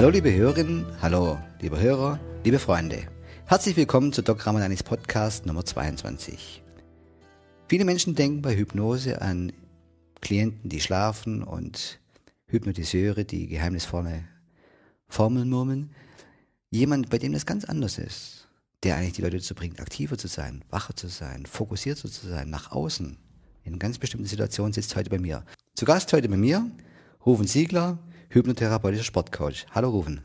[0.00, 3.06] Hallo liebe Hörerinnen, hallo liebe Hörer, liebe Freunde.
[3.44, 6.62] Herzlich willkommen zu Doc Ramadanis Podcast Nummer 22.
[7.68, 9.52] Viele Menschen denken bei Hypnose an
[10.22, 12.00] Klienten, die schlafen und
[12.46, 14.24] Hypnotiseure, die geheimnisvolle
[15.06, 15.90] Formeln murmeln.
[16.70, 18.48] Jemand, bei dem das ganz anders ist,
[18.82, 22.48] der eigentlich die Leute dazu bringt, aktiver zu sein, wacher zu sein, fokussierter zu sein,
[22.48, 23.18] nach außen.
[23.64, 25.44] In ganz bestimmten Situationen sitzt heute bei mir.
[25.74, 26.64] Zu Gast heute bei mir
[27.26, 27.98] Rufen Siegler,
[28.30, 29.66] hypnotherapeutischer Sportcoach.
[29.72, 30.20] Hallo Rufen.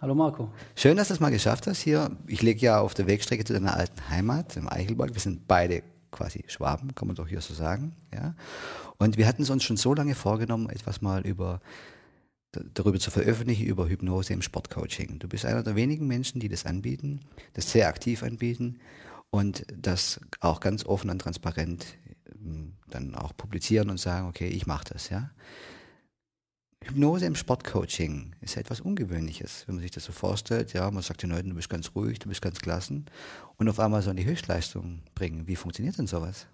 [0.00, 0.50] Hallo Marco.
[0.74, 2.10] Schön, dass du es mal geschafft hast hier.
[2.26, 5.14] Ich lege ja auf der Wegstrecke zu deiner alten Heimat im Eichelberg.
[5.14, 7.94] Wir sind beide quasi Schwaben, kann man doch hier so sagen.
[8.12, 8.34] Ja.
[8.98, 11.60] Und wir hatten es uns schon so lange vorgenommen, etwas mal über
[12.74, 15.20] darüber zu veröffentlichen, über Hypnose im Sportcoaching.
[15.20, 17.20] Du bist einer der wenigen Menschen, die das anbieten,
[17.52, 18.80] das sehr aktiv anbieten
[19.30, 21.86] und das auch ganz offen und transparent
[22.34, 25.30] ähm, dann auch publizieren und sagen, okay, ich mache das, ja.
[26.84, 30.72] Hypnose im Sportcoaching ist etwas Ungewöhnliches, wenn man sich das so vorstellt.
[30.72, 33.06] Ja, man sagt den Leuten, du bist ganz ruhig, du bist ganz klassen
[33.58, 35.46] und auf einmal so in die Höchstleistung bringen.
[35.46, 36.46] Wie funktioniert denn sowas?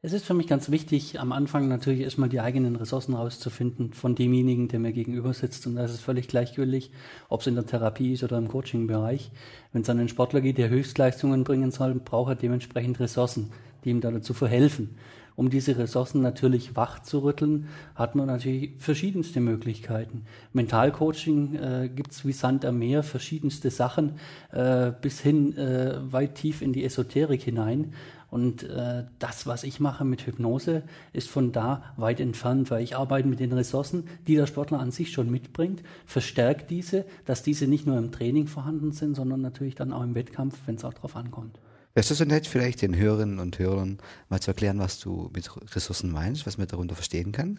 [0.00, 4.14] Es ist für mich ganz wichtig, am Anfang natürlich erstmal die eigenen Ressourcen rauszufinden von
[4.14, 5.66] demjenigen, der mir gegenüber sitzt.
[5.66, 6.92] Und da ist völlig gleichgültig,
[7.28, 9.32] ob es in der Therapie ist oder im Coaching-Bereich.
[9.72, 13.50] Wenn es an einen Sportler geht, der Höchstleistungen bringen soll, braucht er dementsprechend Ressourcen,
[13.84, 14.96] die ihm da dazu verhelfen.
[15.38, 20.24] Um diese Ressourcen natürlich wach zu rütteln, hat man natürlich verschiedenste Möglichkeiten.
[20.52, 24.14] Mentalcoaching äh, es wie Sand am Meer, verschiedenste Sachen,
[24.50, 27.92] äh, bis hin äh, weit tief in die Esoterik hinein.
[28.32, 32.96] Und äh, das, was ich mache mit Hypnose, ist von da weit entfernt, weil ich
[32.96, 37.68] arbeite mit den Ressourcen, die der Sportler an sich schon mitbringt, verstärkt diese, dass diese
[37.68, 40.94] nicht nur im Training vorhanden sind, sondern natürlich dann auch im Wettkampf, wenn es auch
[40.94, 41.60] darauf ankommt.
[41.98, 43.98] Wärst du so nett, vielleicht den Hörerinnen und Hörern
[44.28, 47.58] mal zu erklären, was du mit Ressourcen meinst, was man darunter verstehen kann?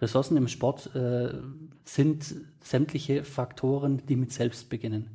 [0.00, 1.32] Ressourcen im Sport äh,
[1.84, 5.12] sind sämtliche Faktoren, die mit Selbst beginnen.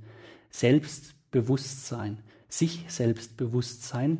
[0.49, 4.19] Selbstbewusstsein, sich Selbstbewusstsein.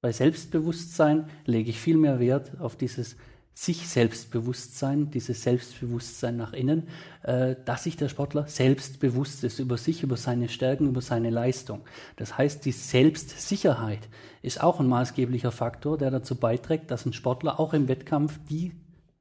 [0.00, 3.16] Bei Selbstbewusstsein lege ich viel mehr Wert auf dieses
[3.54, 6.88] sich Selbstbewusstsein, dieses Selbstbewusstsein nach innen,
[7.22, 11.82] äh, dass sich der Sportler selbstbewusst ist über sich, über seine Stärken, über seine Leistung.
[12.16, 14.08] Das heißt, die Selbstsicherheit
[14.40, 18.72] ist auch ein maßgeblicher Faktor, der dazu beiträgt, dass ein Sportler auch im Wettkampf die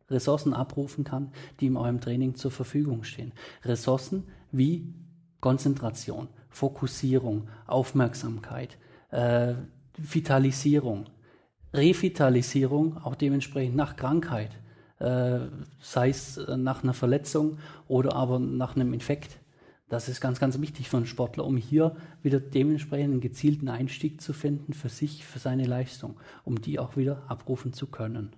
[0.10, 3.34] Ressourcen abrufen kann, die ihm im Training zur Verfügung stehen.
[3.64, 4.94] Ressourcen wie
[5.40, 8.78] Konzentration, Fokussierung, Aufmerksamkeit,
[9.12, 9.56] äh,
[9.98, 11.06] Vitalisierung,
[11.74, 14.52] Revitalisierung auch dementsprechend nach Krankheit,
[15.00, 15.40] äh,
[15.80, 19.38] sei es äh, nach einer Verletzung oder aber nach einem Infekt.
[19.90, 24.22] Das ist ganz, ganz wichtig für einen Sportler, um hier wieder dementsprechend einen gezielten Einstieg
[24.22, 28.34] zu finden für sich, für seine Leistung, um die auch wieder abrufen zu können.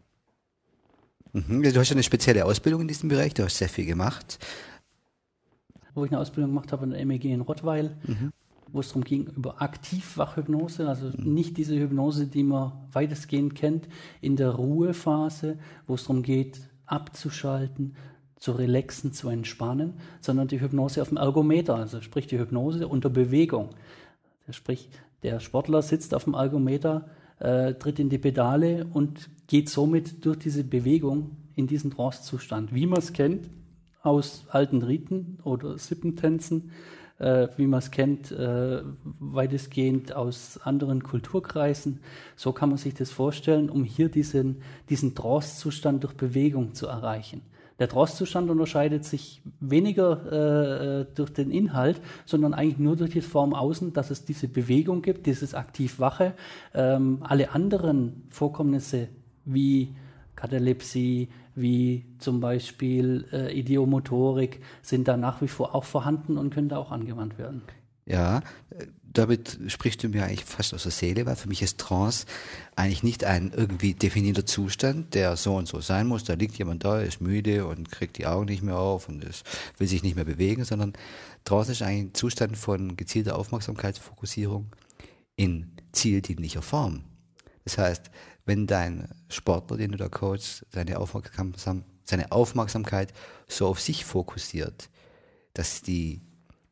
[1.31, 1.61] Mhm.
[1.61, 4.39] Du hast ja eine spezielle Ausbildung in diesem Bereich, du hast sehr viel gemacht.
[5.93, 8.31] Wo ich eine Ausbildung gemacht habe in der MEG in Rottweil, mhm
[8.73, 11.33] wo es darum ging, über Aktivwachhypnose, also mhm.
[11.33, 13.87] nicht diese Hypnose, die man weitestgehend kennt,
[14.19, 15.57] in der Ruhephase,
[15.87, 17.95] wo es darum geht, abzuschalten,
[18.35, 23.09] zu relaxen, zu entspannen, sondern die Hypnose auf dem Ergometer, also sprich die Hypnose unter
[23.09, 23.69] Bewegung.
[24.49, 24.89] Sprich,
[25.21, 27.05] der Sportler sitzt auf dem Ergometer,
[27.39, 32.85] äh, tritt in die Pedale und geht somit durch diese Bewegung in diesen Trance-Zustand, wie
[32.85, 33.49] man es kennt
[34.01, 36.71] aus alten Riten oder Sippentänzen
[37.19, 38.81] äh, wie man es kennt, äh,
[39.19, 41.99] weitestgehend aus anderen Kulturkreisen.
[42.35, 47.41] So kann man sich das vorstellen, um hier diesen, diesen Trance-Zustand durch Bewegung zu erreichen.
[47.79, 53.53] Der Trance-Zustand unterscheidet sich weniger äh, durch den Inhalt, sondern eigentlich nur durch die Form
[53.53, 56.33] außen, dass es diese Bewegung gibt, dieses aktiv-wache.
[56.73, 59.07] Ähm, alle anderen Vorkommnisse
[59.45, 59.95] wie
[60.35, 66.69] Katalepsie, wie zum Beispiel äh, Ideomotorik, sind da nach wie vor auch vorhanden und können
[66.69, 67.61] da auch angewandt werden.
[68.05, 68.41] Ja,
[69.13, 72.25] damit sprichst du mir eigentlich fast aus der Seele, weil für mich ist Trance
[72.75, 76.23] eigentlich nicht ein irgendwie definierter Zustand, der so und so sein muss.
[76.23, 79.45] Da liegt jemand da, ist müde und kriegt die Augen nicht mehr auf und ist,
[79.77, 80.93] will sich nicht mehr bewegen, sondern
[81.45, 84.67] Trance ist ein Zustand von gezielter Aufmerksamkeitsfokussierung
[85.35, 87.03] in zieldienlicher Form.
[87.65, 88.09] Das heißt,
[88.45, 91.53] wenn dein Sportler, den du da coachst, seine, Aufmerksam
[92.03, 93.13] seine Aufmerksamkeit
[93.47, 94.89] so auf sich fokussiert,
[95.53, 96.21] dass die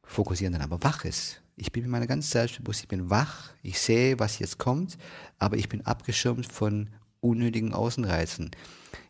[0.03, 1.41] Fokussieren dann aber wach ist.
[1.55, 4.97] Ich bin mir meiner ganz selbstbewusst, ich bin wach, ich sehe, was jetzt kommt,
[5.39, 6.89] aber ich bin abgeschirmt von
[7.21, 8.51] unnötigen Außenreizen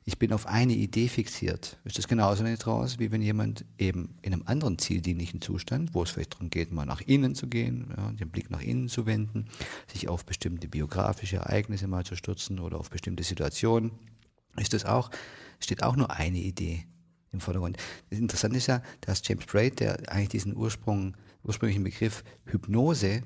[0.04, 1.78] ich bin auf eine Idee fixiert.
[1.84, 6.02] Ist das genauso eine Trance, wie wenn jemand eben in einem anderen zieldienlichen Zustand, wo
[6.02, 9.06] es vielleicht darum geht, mal nach innen zu gehen, ja, den Blick nach innen zu
[9.06, 9.46] wenden,
[9.92, 13.92] sich auf bestimmte biografische Ereignisse mal zu stürzen oder auf bestimmte Situationen,
[14.58, 15.12] ist das auch,
[15.60, 16.86] steht auch nur eine Idee
[17.32, 17.78] im Vordergrund.
[18.10, 23.22] Das Interessante ist ja, dass James Braid, der eigentlich diesen Ursprung, ursprünglichen Begriff Hypnose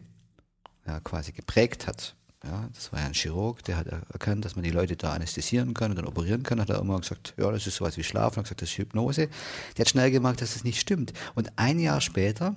[0.85, 2.15] ja, quasi geprägt hat.
[2.45, 5.73] Ja, das war ja ein Chirurg, der hat erkannt, dass man die Leute da anästhesieren
[5.73, 6.61] kann und dann operieren kann.
[6.61, 8.37] Hat er immer gesagt, ja, das ist sowas wie Schlafen.
[8.37, 9.29] Hat gesagt, das ist Hypnose.
[9.77, 11.13] Der hat schnell gemerkt, dass das nicht stimmt.
[11.33, 12.55] Und ein Jahr später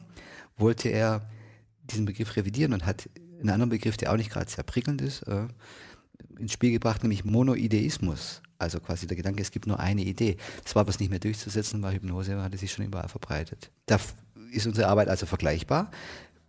[0.59, 1.23] wollte er
[1.91, 3.09] diesen Begriff revidieren und hat
[3.41, 5.47] einen anderen Begriff, der auch nicht gerade sehr prickelnd ist, äh,
[6.39, 8.43] ins Spiel gebracht, nämlich Monoideismus.
[8.59, 10.37] Also quasi der Gedanke, es gibt nur eine Idee.
[10.65, 13.71] Das war aber nicht mehr durchzusetzen, weil Hypnose hatte sich schon überall verbreitet.
[13.87, 13.99] Da
[14.53, 15.91] ist unsere Arbeit also vergleichbar.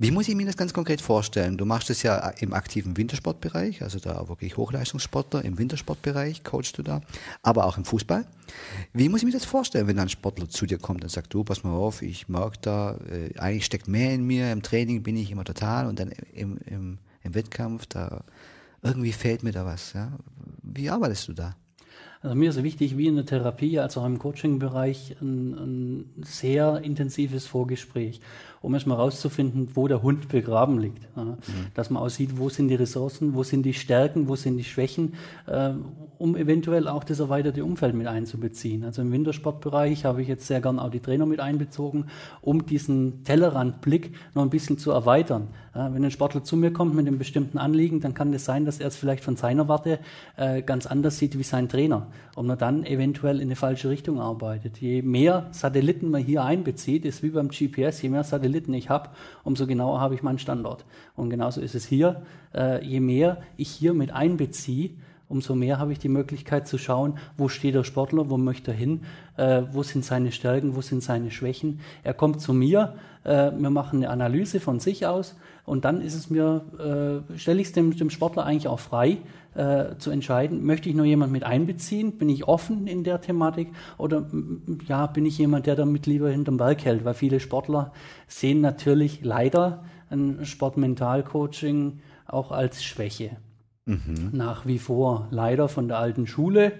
[0.01, 1.57] Wie muss ich mir das ganz konkret vorstellen?
[1.57, 6.83] Du machst es ja im aktiven Wintersportbereich, also da wirklich Hochleistungssportler im Wintersportbereich, coachst du
[6.83, 7.01] da,
[7.43, 8.25] aber auch im Fußball.
[8.93, 11.43] Wie muss ich mir das vorstellen, wenn ein Sportler zu dir kommt und sagt, du,
[11.43, 15.17] pass mal auf, ich merke da, äh, eigentlich steckt mehr in mir, im Training bin
[15.17, 18.23] ich immer total und dann im, im, im Wettkampf, da
[18.81, 19.91] irgendwie fehlt mir da was.
[19.91, 20.17] Ja?
[20.63, 21.57] Wie arbeitest du da?
[22.21, 26.81] Also mir ist wichtig, wie in der Therapie als auch im Coaching-Bereich, ein, ein, sehr
[26.83, 28.19] intensives Vorgespräch,
[28.61, 31.07] um erstmal rauszufinden, wo der Hund begraben liegt.
[31.15, 31.23] Ja.
[31.23, 31.37] Mhm.
[31.73, 35.13] Dass man aussieht, wo sind die Ressourcen, wo sind die Stärken, wo sind die Schwächen,
[35.47, 35.71] äh,
[36.17, 38.83] um eventuell auch das erweiterte Umfeld mit einzubeziehen.
[38.83, 42.05] Also im Wintersportbereich habe ich jetzt sehr gern auch die Trainer mit einbezogen,
[42.41, 45.47] um diesen Tellerrandblick noch ein bisschen zu erweitern.
[45.73, 48.45] Ja, wenn ein Sportler zu mir kommt mit einem bestimmten Anliegen, dann kann es das
[48.45, 49.99] sein, dass er es vielleicht von seiner Warte
[50.35, 54.19] äh, ganz anders sieht wie sein Trainer und man dann eventuell in eine falsche Richtung
[54.19, 54.79] arbeitet.
[54.79, 59.09] Je mehr Satelliten man hier einbezieht, ist wie beim GPS, je mehr Satelliten ich habe,
[59.43, 60.85] umso genauer habe ich meinen Standort.
[61.15, 62.21] Und genauso ist es hier.
[62.53, 64.91] Äh, je mehr ich hier mit einbeziehe,
[65.29, 68.77] umso mehr habe ich die Möglichkeit zu schauen, wo steht der Sportler, wo möchte er
[68.77, 69.01] hin,
[69.37, 71.79] äh, wo sind seine Stärken, wo sind seine Schwächen.
[72.03, 75.35] Er kommt zu mir, äh, wir machen eine Analyse von sich aus
[75.65, 79.19] und dann ist es mir, äh, stelle ich es dem, dem Sportler eigentlich auch frei,
[79.55, 83.69] äh, zu entscheiden, möchte ich nur jemand mit einbeziehen, bin ich offen in der Thematik
[83.97, 84.27] oder
[84.87, 87.91] ja, bin ich jemand, der damit lieber hinterm Berg hält, weil viele Sportler
[88.27, 93.37] sehen natürlich leider ein Sportmentalcoaching auch als Schwäche.
[93.85, 94.29] Mhm.
[94.31, 95.27] Nach wie vor.
[95.31, 96.73] Leider von der alten Schule.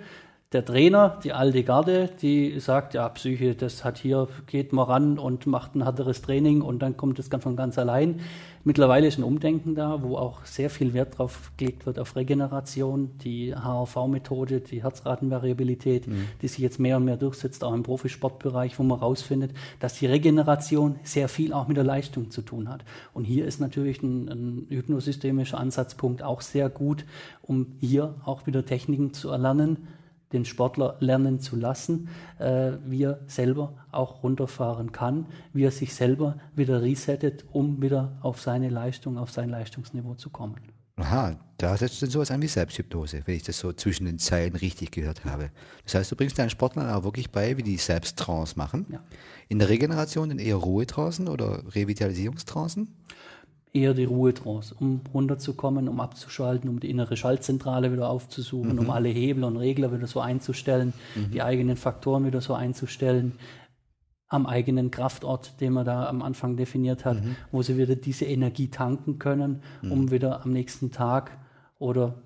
[0.52, 5.20] Der Trainer, die alte Garde, die sagt, ja, Psyche, das hat hier, geht mal ran
[5.20, 8.22] und macht ein härteres Training und dann kommt es von ganz allein.
[8.64, 13.12] Mittlerweile ist ein Umdenken da, wo auch sehr viel Wert drauf gelegt wird auf Regeneration,
[13.24, 16.26] die HRV-Methode, die Herzratenvariabilität, mhm.
[16.42, 20.08] die sich jetzt mehr und mehr durchsetzt, auch im Profisportbereich, wo man herausfindet, dass die
[20.08, 22.84] Regeneration sehr viel auch mit der Leistung zu tun hat.
[23.14, 27.06] Und hier ist natürlich ein, ein hypnosystemischer Ansatzpunkt auch sehr gut,
[27.42, 29.88] um hier auch wieder Techniken zu erlernen,
[30.34, 35.94] den Sportler lernen zu lassen, äh, wie er selber auch runterfahren kann, wie er sich
[35.94, 40.56] selber wieder resettet, um wieder auf seine Leistung, auf sein Leistungsniveau zu kommen.
[40.98, 44.56] Aha, da setzt du sowas an wie Selbsthypnose, wenn ich das so zwischen den Zeilen
[44.56, 45.50] richtig gehört habe.
[45.86, 48.86] Das heißt, du bringst deinen Sportlern auch wirklich bei, wie die Selbsttrance machen.
[48.92, 49.02] Ja.
[49.48, 52.94] In der Regeneration dann eher Ruhetrancen oder Revitalisierungstrancen?
[53.74, 58.80] Eher die Ruhetrance, um runterzukommen, um abzuschalten, um die innere Schaltzentrale wieder aufzusuchen, mhm.
[58.80, 61.32] um alle Hebel und Regler wieder so einzustellen, mhm.
[61.32, 63.34] die eigenen Faktoren wieder so einzustellen,
[64.28, 67.36] am eigenen Kraftort, den man da am Anfang definiert hat, mhm.
[67.52, 70.12] wo sie wieder diese Energie tanken können, um mhm.
[70.12, 71.38] wieder am nächsten Tag
[71.80, 72.22] oder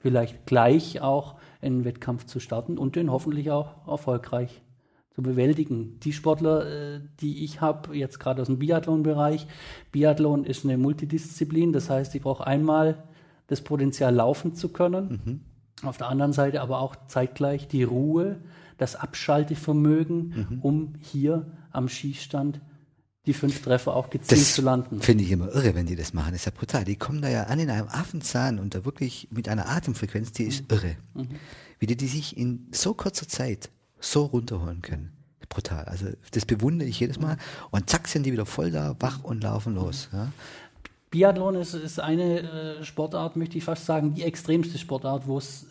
[0.00, 4.62] vielleicht gleich auch einen Wettkampf zu starten und den hoffentlich auch erfolgreich
[5.18, 5.98] zu bewältigen.
[6.04, 9.48] Die Sportler, äh, die ich habe, jetzt gerade aus dem Biathlon-Bereich,
[9.90, 13.02] Biathlon ist eine Multidisziplin, das heißt, ich brauche einmal
[13.48, 15.88] das Potenzial laufen zu können, mhm.
[15.88, 18.38] auf der anderen Seite aber auch zeitgleich die Ruhe,
[18.76, 20.58] das Abschaltevermögen, mhm.
[20.60, 22.60] um hier am Schießstand
[23.26, 25.02] die fünf Treffer auch gezielt das zu landen.
[25.02, 26.30] Finde ich immer irre, wenn die das machen.
[26.30, 26.84] Das ist ja brutal.
[26.84, 30.44] Die kommen da ja an in einem Affenzahn und da wirklich mit einer Atemfrequenz, die
[30.44, 30.76] ist mhm.
[30.76, 30.96] irre.
[31.14, 31.28] Mhm.
[31.80, 33.68] Wie die, die sich in so kurzer Zeit
[34.00, 35.12] so runterholen können.
[35.48, 35.84] Brutal.
[35.84, 37.38] Also das bewundere ich jedes Mal.
[37.70, 40.08] Und zack sind die wieder voll da, wach und laufen los.
[40.12, 40.30] Ja.
[41.10, 45.66] Biathlon ist, ist eine äh, Sportart, möchte ich fast sagen, die extremste Sportart, wo es,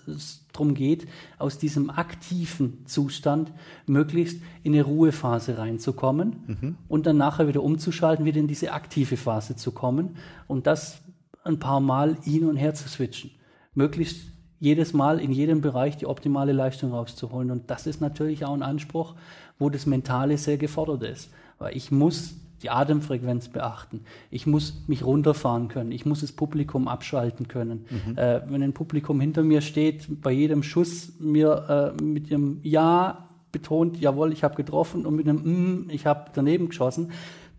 [0.51, 1.07] darum geht,
[1.37, 3.51] aus diesem aktiven Zustand
[3.85, 6.77] möglichst in eine Ruhephase reinzukommen mhm.
[6.87, 10.17] und dann nachher wieder umzuschalten, wieder in diese aktive Phase zu kommen
[10.47, 11.01] und das
[11.43, 13.29] ein paar Mal hin und her zu switchen.
[13.75, 17.51] Möglichst jedes Mal in jedem Bereich die optimale Leistung rauszuholen.
[17.51, 19.15] Und das ist natürlich auch ein Anspruch,
[19.59, 21.31] wo das Mentale sehr gefordert ist.
[21.59, 24.01] Weil ich muss die Atemfrequenz beachten.
[24.31, 25.91] Ich muss mich runterfahren können.
[25.91, 27.85] Ich muss das Publikum abschalten können.
[27.89, 28.17] Mhm.
[28.17, 33.29] Äh, wenn ein Publikum hinter mir steht, bei jedem Schuss mir äh, mit dem Ja
[33.51, 37.11] betont, jawohl, ich habe getroffen und mit einem mm, ich habe daneben geschossen,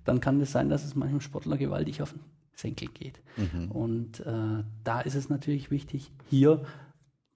[0.04, 2.20] dann kann es sein, dass es manchem Sportler gewaltig auf den
[2.54, 3.20] Senkel geht.
[3.36, 3.70] Mhm.
[3.70, 6.62] Und äh, da ist es natürlich wichtig, hier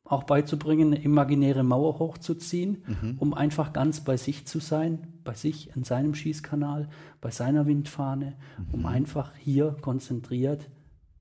[0.04, 3.16] auch beizubringen, eine imaginäre Mauer hochzuziehen, mhm.
[3.18, 6.88] um einfach ganz bei sich zu sein, bei sich in seinem Schießkanal,
[7.20, 8.74] bei seiner Windfahne, mhm.
[8.74, 10.68] um einfach hier konzentriert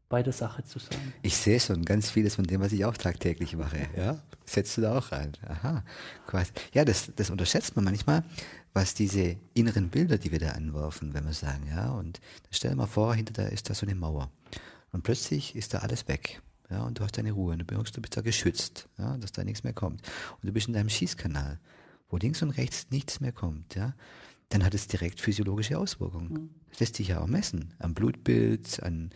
[0.10, 1.00] bei der Sache zu sein.
[1.22, 3.88] Ich sehe schon ganz vieles von dem, was ich auch tagtäglich mache.
[3.96, 4.20] Ja?
[4.46, 5.32] Setzt du da auch rein?
[5.48, 5.84] Aha.
[6.28, 6.52] Quasi.
[6.74, 8.24] Ja, das, das unterschätzt man manchmal,
[8.74, 12.20] was diese inneren Bilder, die wir da anwerfen, wenn wir sagen, ja, und
[12.50, 14.30] stell dir mal vor, hinter da ist da so eine Mauer.
[14.92, 16.42] Und plötzlich ist da alles weg.
[16.72, 19.34] Ja, und du hast deine Ruhe und du merkst, du bist da geschützt, ja, dass
[19.34, 20.02] da nichts mehr kommt.
[20.42, 21.60] Und du bist in deinem Schießkanal,
[22.10, 23.94] wo links und rechts nichts mehr kommt, ja.
[24.50, 26.30] Dann hat es direkt physiologische Auswirkungen.
[26.30, 26.50] Mhm.
[26.70, 27.74] Das lässt sich ja auch messen.
[27.80, 29.12] Am Blutbild, an,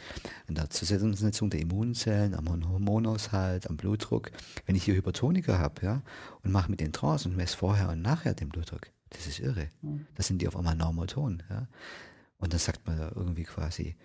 [0.48, 4.32] an der Zusammensetzung der Immunzellen, am Hormonaushalt, am Blutdruck.
[4.66, 6.04] Wenn ich hier Hypertoniker habe, ja,
[6.44, 9.70] und mache mit den Trance und messe vorher und nachher den Blutdruck, das ist irre.
[9.82, 10.08] Mhm.
[10.16, 11.68] Das sind die auf einmal normoton, ja.
[12.38, 13.96] Und dann sagt man da irgendwie quasi,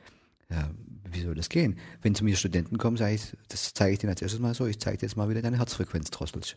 [0.50, 0.70] ja,
[1.10, 1.78] wie soll das gehen?
[2.02, 4.66] Wenn zu mir Studenten kommen, sage ich, das zeige ich denen als erstes mal so,
[4.66, 6.56] ich zeige dir jetzt mal, wie du deine Herzfrequenz drosselst.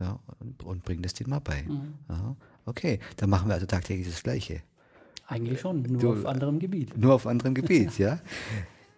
[0.00, 1.62] Ja, und, und bringe das denen mal bei.
[1.62, 1.94] Mhm.
[2.08, 4.62] Aha, okay, dann machen wir also tagtäglich das Gleiche.
[5.26, 6.96] Eigentlich schon, nur du, auf anderem Gebiet.
[6.96, 8.20] Nur auf anderem Gebiet, ja.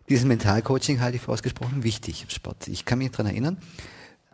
[0.09, 2.69] Dieses Mentalcoaching halte ich für ausgesprochen wichtig im Sport.
[2.69, 3.59] Ich kann mich daran erinnern,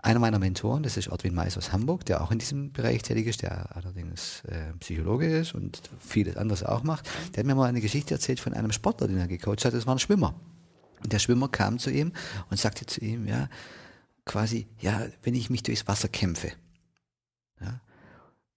[0.03, 3.27] einer meiner Mentoren, das ist Ortwin Mais aus Hamburg, der auch in diesem Bereich tätig
[3.27, 7.09] ist, der allerdings äh, Psychologe ist und vieles anderes auch macht.
[7.35, 9.75] Der hat mir mal eine Geschichte erzählt von einem Sportler, den er gecoacht hat.
[9.75, 10.35] Das war ein Schwimmer.
[11.03, 12.13] Und der Schwimmer kam zu ihm
[12.51, 13.49] und sagte zu ihm, ja,
[14.25, 16.53] quasi, ja, wenn ich mich durchs Wasser kämpfe.
[17.61, 17.81] Ja.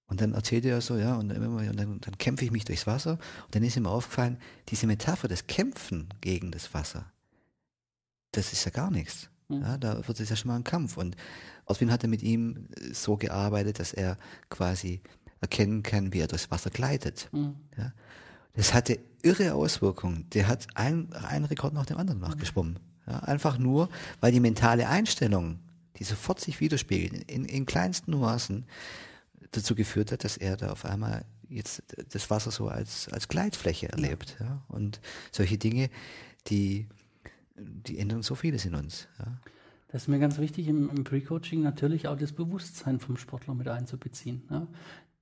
[0.07, 3.13] Und dann erzählte er so, ja, und, und dann, dann kämpfe ich mich durchs Wasser.
[3.45, 4.37] Und dann ist ihm aufgefallen,
[4.69, 7.11] diese Metapher des Kämpfen gegen das Wasser,
[8.31, 9.29] das ist ja gar nichts.
[9.57, 9.61] Mhm.
[9.61, 10.97] Ja, da wird es ja schon mal ein Kampf.
[10.97, 11.15] Und
[11.65, 14.17] Oswin hatte mit ihm so gearbeitet, dass er
[14.49, 15.01] quasi
[15.41, 17.29] erkennen kann, wie er durchs Wasser gleitet.
[17.31, 17.55] Mhm.
[17.77, 17.93] Ja.
[18.55, 20.27] Das hatte irre Auswirkungen.
[20.33, 22.79] Der hat ein, einen Rekord nach dem anderen nachgeschwommen.
[23.07, 23.89] Ja, einfach nur,
[24.21, 25.59] weil die mentale Einstellung,
[25.97, 28.65] die sofort sich widerspiegelt, in, in kleinsten Nuancen,
[29.51, 33.89] dazu geführt hat, dass er da auf einmal jetzt das Wasser so als, als Gleitfläche
[33.89, 34.37] erlebt.
[34.39, 34.63] Ja.
[34.67, 34.99] Und
[35.31, 35.89] solche Dinge,
[36.47, 36.87] die
[37.55, 39.07] die ändern so vieles in uns.
[39.19, 39.39] Ja.
[39.89, 43.67] Das ist mir ganz wichtig, im, im Pre-Coaching natürlich auch das Bewusstsein vom Sportler mit
[43.67, 44.43] einzubeziehen.
[44.49, 44.67] Ja.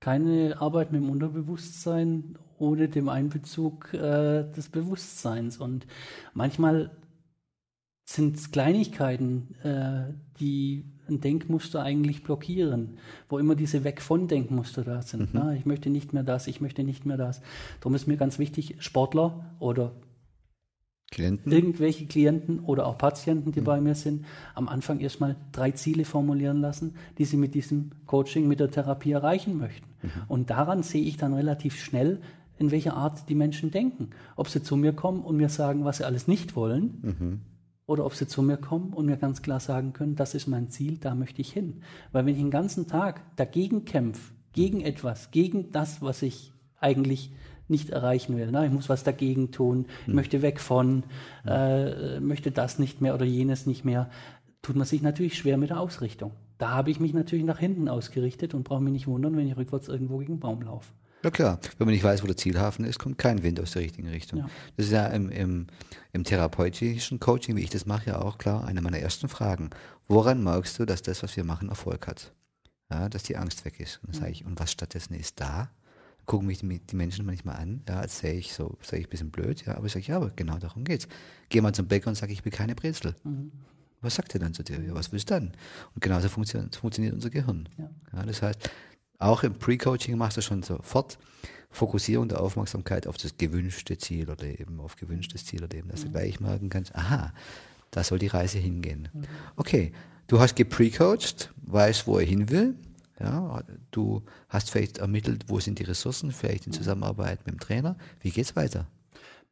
[0.00, 5.58] Keine Arbeit mit dem Unterbewusstsein ohne dem Einbezug äh, des Bewusstseins.
[5.58, 5.86] Und
[6.32, 6.90] manchmal
[8.04, 12.98] sind es Kleinigkeiten, äh, die ein Denkmuster eigentlich blockieren,
[13.28, 15.34] wo immer diese Weg von Denkmuster da sind.
[15.34, 15.40] Mhm.
[15.40, 15.56] Ne?
[15.58, 17.42] Ich möchte nicht mehr das, ich möchte nicht mehr das.
[17.80, 19.92] Darum ist mir ganz wichtig, Sportler oder
[21.12, 21.52] Klienten?
[21.52, 23.64] Irgendwelche Klienten oder auch Patienten, die mhm.
[23.64, 28.48] bei mir sind, am Anfang erstmal drei Ziele formulieren lassen, die sie mit diesem Coaching,
[28.48, 29.86] mit der Therapie erreichen möchten.
[30.02, 30.10] Mhm.
[30.26, 32.20] Und daran sehe ich dann relativ schnell,
[32.58, 34.10] in welcher Art die Menschen denken.
[34.36, 37.40] Ob sie zu mir kommen und mir sagen, was sie alles nicht wollen, mhm.
[37.86, 40.68] oder ob sie zu mir kommen und mir ganz klar sagen können, das ist mein
[40.70, 41.82] Ziel, da möchte ich hin.
[42.10, 47.32] Weil wenn ich den ganzen Tag dagegen kämpfe, gegen etwas, gegen das, was ich eigentlich
[47.68, 48.50] nicht erreichen will.
[48.50, 48.66] Ne?
[48.66, 50.14] Ich muss was dagegen tun, hm.
[50.14, 51.04] möchte weg von,
[51.46, 54.10] äh, möchte das nicht mehr oder jenes nicht mehr.
[54.62, 56.32] Tut man sich natürlich schwer mit der Ausrichtung.
[56.58, 59.56] Da habe ich mich natürlich nach hinten ausgerichtet und brauche mich nicht wundern, wenn ich
[59.56, 60.92] rückwärts irgendwo gegen einen Baum laufe.
[61.24, 63.82] Ja klar, wenn man nicht weiß, wo der Zielhafen ist, kommt kein Wind aus der
[63.82, 64.40] richtigen Richtung.
[64.40, 64.50] Ja.
[64.76, 65.66] Das ist ja im, im,
[66.12, 69.70] im therapeutischen Coaching, wie ich das mache, ja auch klar, eine meiner ersten Fragen.
[70.08, 72.32] Woran merkst du, dass das, was wir machen, Erfolg hat?
[72.90, 74.00] Ja, dass die Angst weg ist.
[74.04, 75.70] Und sage ich, und was stattdessen ist da?
[76.32, 79.10] Gucken mich die, die Menschen manchmal an, ja, als sähe ich so, sähe ich ein
[79.10, 81.06] bisschen blöd, ja, aber ich sage, ja, aber genau darum geht's.
[81.50, 83.14] Geh mal zum Bäcker und sage, ich will keine Brezel.
[83.22, 83.52] Mhm.
[84.00, 84.80] Was sagt er dann zu dir?
[84.80, 85.52] Ja, was willst du dann?
[85.94, 87.68] Und genauso funktioniert, funktioniert unser Gehirn.
[87.76, 87.90] Ja.
[88.14, 88.22] ja.
[88.24, 88.70] das heißt,
[89.18, 91.18] auch im Pre-Coaching machst du schon sofort
[91.70, 96.00] Fokussierung der Aufmerksamkeit auf das gewünschte Ziel oder eben auf gewünschtes Ziel oder eben, dass
[96.00, 96.04] mhm.
[96.06, 97.34] du gleich merken kannst, aha,
[97.90, 99.10] da soll die Reise hingehen.
[99.12, 99.24] Mhm.
[99.56, 99.92] Okay,
[100.28, 102.74] du hast gepre-coached, weißt, wo er hin will,
[103.22, 107.96] ja, du hast vielleicht ermittelt, wo sind die Ressourcen, vielleicht in Zusammenarbeit mit dem Trainer.
[108.20, 108.86] Wie geht es weiter?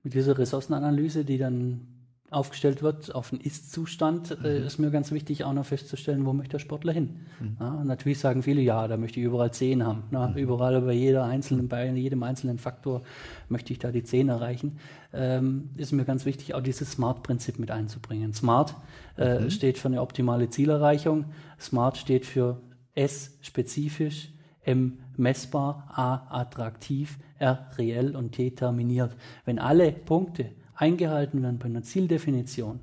[0.03, 1.87] Mit dieser Ressourcenanalyse, die dann
[2.31, 4.67] aufgestellt wird auf den Ist-Zustand, äh, mhm.
[4.67, 7.21] ist mir ganz wichtig auch noch festzustellen, wo möchte der Sportler hin.
[7.41, 7.57] Mhm.
[7.59, 10.05] Ja, natürlich sagen viele, ja, da möchte ich überall 10 haben.
[10.11, 10.37] Na, mhm.
[10.37, 13.03] Überall bei jeder einzelnen, bei jedem einzelnen Faktor
[13.49, 14.79] möchte ich da die 10 erreichen.
[15.13, 18.33] Ähm, ist mir ganz wichtig, auch dieses Smart-Prinzip mit einzubringen.
[18.33, 18.77] Smart
[19.19, 19.51] äh, mhm.
[19.51, 21.25] steht für eine optimale Zielerreichung.
[21.59, 22.61] Smart steht für
[22.95, 24.33] S spezifisch,
[24.63, 29.17] M messbar, A attraktiv, R reell und T terminiert.
[29.45, 32.81] Wenn alle Punkte eingehalten werden bei einer Zieldefinition,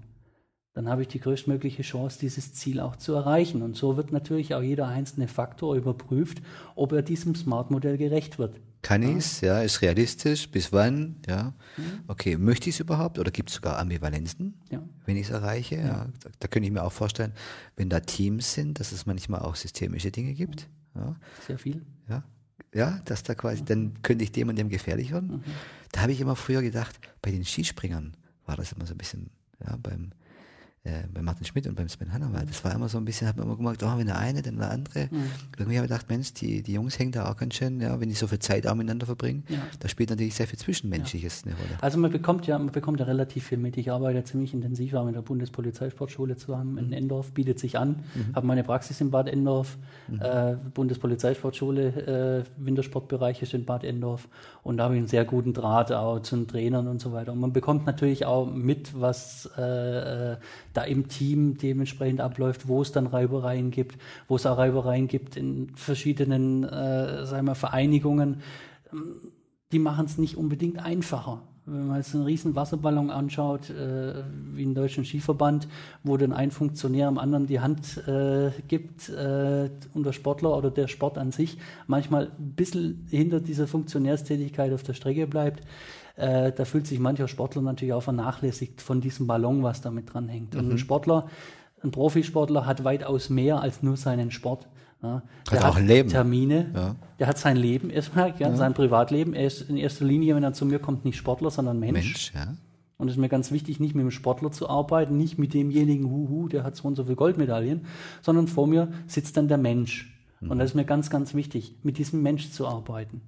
[0.73, 3.63] dann habe ich die größtmögliche Chance, dieses Ziel auch zu erreichen.
[3.63, 6.41] Und so wird natürlich auch jeder einzelne Faktor überprüft,
[6.75, 8.59] ob er diesem Smart-Modell gerecht wird.
[8.81, 11.53] Kann ich es, ja, ist realistisch, bis wann, ja.
[11.77, 11.83] Mhm.
[12.07, 14.53] Okay, möchte ich es überhaupt oder gibt es sogar Ambivalenzen?
[14.71, 14.81] Ja.
[15.05, 15.75] wenn ich es erreiche.
[15.75, 15.83] Ja.
[15.83, 16.07] ja.
[16.21, 17.33] Da, da, könnte ich mir auch vorstellen,
[17.75, 20.69] wenn da Teams sind, dass es manchmal auch systemische Dinge gibt.
[20.95, 21.15] Ja.
[21.45, 21.85] Sehr viel.
[22.07, 22.23] Ja.
[22.73, 25.37] Ja, dass da quasi, dann könnte ich dem und dem gefährlich werden.
[25.37, 25.43] Mhm.
[25.91, 28.15] Da habe ich immer früher gedacht, bei den Skispringern
[28.45, 29.29] war das immer so ein bisschen,
[29.65, 30.11] ja, beim,
[30.87, 32.49] äh, bei Martin Schmidt und beim Sven Hannawald.
[32.49, 34.57] Das war immer so ein bisschen, hat man immer gemerkt, oh, wenn der eine, dann
[34.57, 35.09] der andere.
[35.11, 35.23] Mhm.
[35.57, 38.07] Irgendwie habe ich gedacht, Mensch, die, die Jungs hängen da auch ganz schön, ja, wenn
[38.07, 39.57] die so viel Zeit auch miteinander verbringen, ja.
[39.79, 41.51] da spielt natürlich sehr viel Zwischenmenschliches ja.
[41.51, 41.77] eine Rolle.
[41.81, 43.75] Also man bekommt ja, man bekommt ja relativ viel mit.
[43.75, 46.93] Ich arbeite ziemlich intensiv auch mit der Bundespolizeisportschule zusammen in mhm.
[46.93, 48.35] Endorf, bietet sich an, mhm.
[48.35, 50.21] habe meine Praxis in Bad Endorf, mhm.
[50.21, 54.29] äh, Bundespolizeisportschule, äh, Wintersportbereich ist in Bad Endorf
[54.63, 57.33] und da habe ich einen sehr guten Draht auch zu den Trainern und so weiter.
[57.33, 60.37] Und man bekommt natürlich auch mit, was äh, äh
[60.77, 65.35] da im Team dementsprechend abläuft, wo es dann Reibereien gibt, wo es auch Reibereien gibt
[65.35, 68.41] in verschiedenen, äh, sagen wir, Vereinigungen.
[69.71, 71.41] Die machen es nicht unbedingt einfacher.
[71.65, 75.67] Wenn man jetzt einen riesen Wasserballon anschaut, äh, wie einen deutschen Skiverband,
[76.03, 80.69] wo dann ein Funktionär am anderen die Hand äh, gibt äh, und der Sportler oder
[80.69, 81.57] der Sport an sich
[81.87, 85.63] manchmal ein bisschen hinter dieser Funktionärstätigkeit auf der Strecke bleibt,
[86.17, 90.13] äh, da fühlt sich mancher Sportler natürlich auch vernachlässigt von diesem Ballon, was da mit
[90.13, 90.53] dran hängt.
[90.53, 90.59] Mhm.
[90.59, 90.77] Und ein mhm.
[90.79, 91.27] Sportler,
[91.83, 94.67] ein Profisportler hat weitaus mehr als nur seinen Sport.
[95.03, 95.21] Ja,
[95.51, 96.95] der hat, hat Termine, ja.
[97.19, 99.35] der hat sein Leben erstmal, ja, sein Privatleben.
[99.35, 101.93] Er ist in erster Linie, wenn er zu mir kommt, nicht Sportler, sondern Mensch.
[101.93, 102.55] Mensch ja.
[102.97, 106.09] Und es ist mir ganz wichtig, nicht mit dem Sportler zu arbeiten, nicht mit demjenigen,
[106.09, 107.85] huhu, der hat so und so viele Goldmedaillen,
[108.23, 110.17] sondern vor mir sitzt dann der Mensch.
[110.39, 110.49] Mhm.
[110.49, 113.21] Und das ist mir ganz, ganz wichtig, mit diesem Mensch zu arbeiten.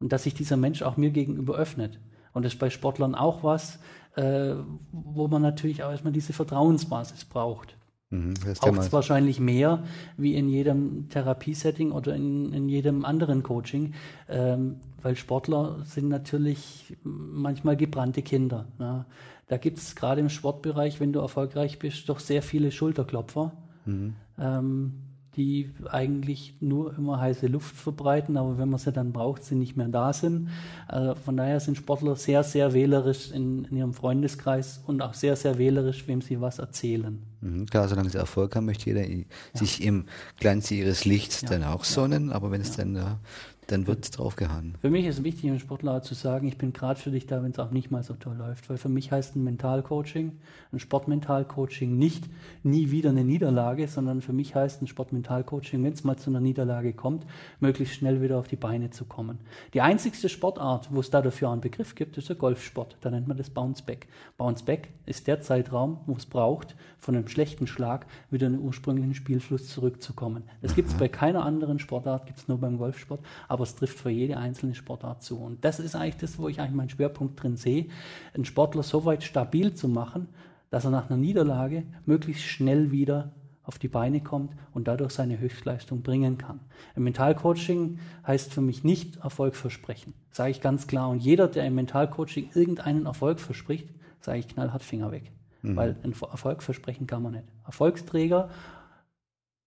[0.00, 1.98] Und dass sich dieser Mensch auch mir gegenüber öffnet.
[2.32, 3.78] Und das ist bei Sportlern auch was,
[4.14, 4.54] äh,
[4.92, 7.76] wo man natürlich auch erstmal diese Vertrauensbasis braucht.
[8.10, 9.82] Mhm, Braucht es wahrscheinlich mehr
[10.16, 13.94] wie in jedem Therapiesetting oder in, in jedem anderen Coaching,
[14.28, 18.66] ähm, weil Sportler sind natürlich manchmal gebrannte Kinder.
[18.78, 19.06] Ja.
[19.48, 23.52] Da gibt es gerade im Sportbereich, wenn du erfolgreich bist, doch sehr viele Schulterklopfer.
[23.86, 24.14] Mhm.
[24.38, 24.92] Ähm,
[25.36, 29.76] die eigentlich nur immer heiße Luft verbreiten, aber wenn man sie dann braucht, sie nicht
[29.76, 30.48] mehr da sind.
[30.88, 35.36] Also von daher sind Sportler sehr, sehr wählerisch in, in ihrem Freundeskreis und auch sehr,
[35.36, 37.22] sehr wählerisch, wem sie was erzählen.
[37.42, 39.24] Mhm, klar, solange sie Erfolg haben, möchte jeder ja.
[39.52, 40.06] sich im
[40.40, 41.50] Glanz ihres Lichts ja.
[41.50, 43.18] dann auch sonnen, aber wenn es dann ja,
[43.66, 44.74] dann wird draufgehauen.
[44.80, 47.42] Für mich ist es wichtig, einem Sportler zu sagen, ich bin gerade für dich da,
[47.42, 48.70] wenn es auch nicht mal so toll läuft.
[48.70, 50.38] Weil für mich heißt ein Mentalcoaching,
[50.72, 52.24] ein Sportmentalcoaching nicht
[52.62, 56.40] nie wieder eine Niederlage, sondern für mich heißt ein Sportmentalcoaching, wenn es mal zu einer
[56.40, 57.26] Niederlage kommt,
[57.60, 59.38] möglichst schnell wieder auf die Beine zu kommen.
[59.74, 62.96] Die einzigste Sportart, wo es da dafür einen Begriff gibt, ist der Golfsport.
[63.00, 64.06] Da nennt man das Bounceback.
[64.36, 69.14] Bounceback ist der Zeitraum, wo es braucht, von einem schlechten Schlag wieder in den ursprünglichen
[69.14, 70.44] Spielfluss zurückzukommen.
[70.62, 73.20] Das gibt es bei keiner anderen Sportart, gibt es nur beim Golfsport
[73.55, 75.38] aber es trifft für jede einzelne Sportart zu.
[75.38, 77.86] Und das ist eigentlich das, wo ich eigentlich meinen Schwerpunkt drin sehe,
[78.34, 80.28] einen Sportler so weit stabil zu machen,
[80.70, 83.32] dass er nach einer Niederlage möglichst schnell wieder
[83.66, 86.60] auf die Beine kommt und dadurch seine Höchstleistung bringen kann.
[86.94, 91.08] Im Mentalcoaching heißt für mich nicht Erfolg versprechen, sage ich ganz klar.
[91.08, 93.88] Und jeder, der im Mentalcoaching irgendeinen Erfolg verspricht,
[94.20, 95.32] sage ich knallhart Finger weg.
[95.62, 95.76] Mhm.
[95.76, 97.44] Weil ein Erfolg versprechen kann man nicht.
[97.64, 98.50] Erfolgsträger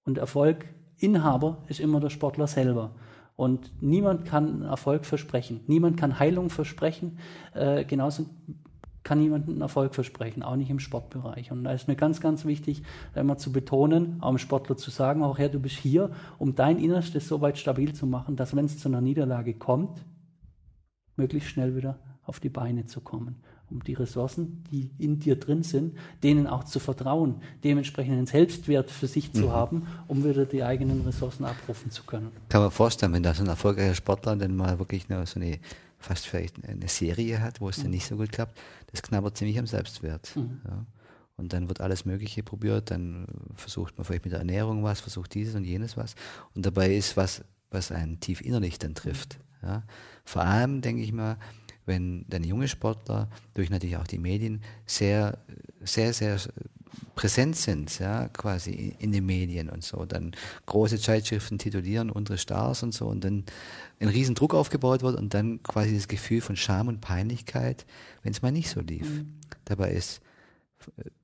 [0.06, 2.92] und Erfolginhaber ist immer der Sportler selber.
[3.40, 5.62] Und niemand kann Erfolg versprechen.
[5.66, 7.20] Niemand kann Heilung versprechen.
[7.54, 8.26] Äh, genauso
[9.04, 11.50] kann niemand einen Erfolg versprechen, auch nicht im Sportbereich.
[11.50, 12.84] Und da ist mir ganz, ganz wichtig,
[13.16, 16.80] immer zu betonen, auch dem Sportler zu sagen, auch Herr, du bist hier, um dein
[16.80, 20.04] Innerstes so weit stabil zu machen, dass wenn es zu einer Niederlage kommt,
[21.16, 25.64] möglichst schnell wieder auf die Beine zu kommen um die Ressourcen, die in dir drin
[25.64, 29.52] sind, denen auch zu vertrauen, dementsprechend einen Selbstwert für sich zu mhm.
[29.52, 32.32] haben, um wieder die eigenen Ressourcen abrufen zu können.
[32.50, 35.60] Kann man vorstellen, wenn da so ein erfolgreicher Sportler dann mal wirklich eine, so eine
[36.00, 37.84] fast vielleicht eine Serie hat, wo es mhm.
[37.84, 38.58] dann nicht so gut klappt,
[38.92, 40.36] das knabbert ziemlich am Selbstwert.
[40.36, 40.62] Mhm.
[40.66, 40.86] Ja.
[41.36, 45.34] Und dann wird alles Mögliche probiert, dann versucht man vielleicht mit der Ernährung was, versucht
[45.34, 46.16] dieses und jenes was.
[46.54, 49.40] Und dabei ist was, was einen tief innerlich dann trifft.
[49.62, 49.84] Ja.
[50.26, 51.38] Vor allem, denke ich mal,
[51.90, 55.40] wenn dann junge Sportler durch natürlich auch die Medien sehr,
[55.82, 56.38] sehr, sehr
[57.16, 60.32] präsent sind, ja, quasi in den Medien und so, dann
[60.68, 63.44] große Zeitschriften titulieren unsere Stars und so und dann
[64.00, 67.86] ein riesen Druck aufgebaut wird und dann quasi das Gefühl von Scham und Peinlichkeit,
[68.22, 69.10] wenn es mal nicht so lief.
[69.10, 69.34] Mhm.
[69.66, 70.22] Dabei ist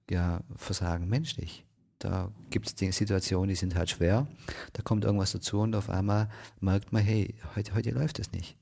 [0.10, 1.63] ja Versagen menschlich.
[1.99, 4.28] Da gibt es Situationen, die sind halt schwer.
[4.73, 6.28] Da kommt irgendwas dazu und auf einmal
[6.60, 8.58] merkt man, hey, heute, heute läuft es nicht.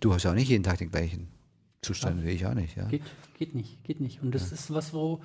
[0.00, 1.28] Du hast auch nicht jeden Tag den gleichen
[1.82, 2.76] Zustand will ich auch nicht.
[2.76, 2.86] Ja.
[2.86, 3.02] Geht,
[3.38, 4.22] geht nicht, geht nicht.
[4.22, 4.54] Und das ja.
[4.54, 5.20] ist was, wo,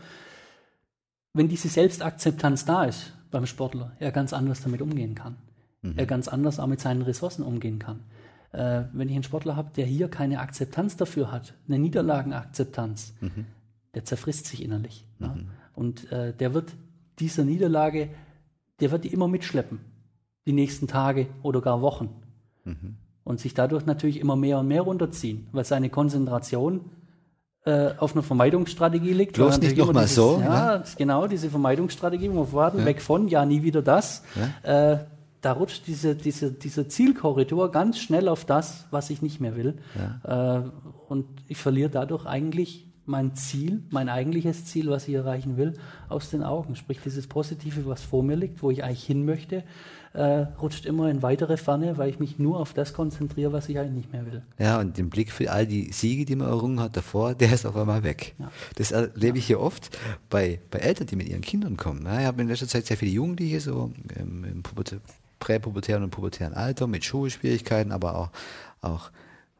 [1.33, 5.37] wenn diese Selbstakzeptanz da ist beim Sportler, er ganz anders damit umgehen kann.
[5.81, 5.97] Mhm.
[5.97, 8.01] Er ganz anders auch mit seinen Ressourcen umgehen kann.
[8.51, 13.45] Äh, wenn ich einen Sportler habe, der hier keine Akzeptanz dafür hat, eine Niederlagenakzeptanz, mhm.
[13.93, 15.05] der zerfrisst sich innerlich.
[15.19, 15.25] Mhm.
[15.25, 15.37] Ja.
[15.73, 16.73] Und äh, der wird
[17.19, 18.09] dieser Niederlage,
[18.79, 19.79] der wird die immer mitschleppen,
[20.45, 22.09] die nächsten Tage oder gar Wochen.
[23.23, 26.89] Und sich dadurch natürlich immer mehr und mehr runterziehen, weil seine Konzentration
[27.65, 29.33] äh, auf einer Vermeidungsstrategie liegt.
[29.33, 30.41] Bloß nicht nochmal so.
[30.43, 30.83] Ja, ne?
[30.97, 32.85] genau, diese Vermeidungsstrategie, wo wir warten, ja.
[32.85, 34.23] weg von, ja, nie wieder das.
[34.63, 34.93] Ja.
[34.93, 35.05] Äh,
[35.41, 39.77] da rutscht diese, diese, dieser Zielkorridor ganz schnell auf das, was ich nicht mehr will.
[40.23, 40.57] Ja.
[40.57, 40.63] Äh,
[41.07, 45.73] und ich verliere dadurch eigentlich mein Ziel, mein eigentliches Ziel, was ich erreichen will,
[46.09, 46.75] aus den Augen.
[46.75, 49.63] Sprich, dieses Positive, was vor mir liegt, wo ich eigentlich hin möchte,
[50.13, 53.79] äh, rutscht immer in weitere Ferne, weil ich mich nur auf das konzentriere, was ich
[53.79, 54.41] eigentlich nicht mehr will.
[54.59, 57.65] Ja, und den Blick für all die Siege, die man errungen hat davor, der ist
[57.65, 58.35] auf einmal weg.
[58.37, 58.51] Ja.
[58.75, 59.97] Das erlebe ich hier oft
[60.29, 62.01] bei, bei Eltern, die mit ihren Kindern kommen.
[62.01, 64.63] Ich habe in letzter Zeit sehr viele Jugendliche, so im, im
[65.39, 68.29] präpubertären und pubertären Alter, mit Schulschwierigkeiten, aber auch,
[68.81, 69.11] auch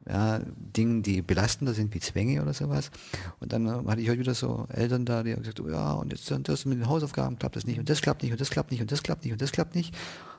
[0.07, 2.91] ja, Dingen, die belastender sind wie Zwänge oder sowas.
[3.39, 5.93] Und dann äh, hatte ich heute wieder so Eltern da, die haben gesagt, oh ja,
[5.93, 8.41] und jetzt und das mit den Hausaufgaben klappt das nicht und das klappt nicht und
[8.41, 9.95] das klappt nicht und das klappt nicht und das klappt nicht.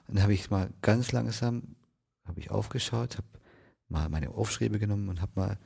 [0.09, 1.77] Und dann habe ich mal ganz langsam,
[2.25, 3.27] habe ich aufgeschaut, habe
[3.89, 5.59] mal meine Aufschriebe genommen und habe mal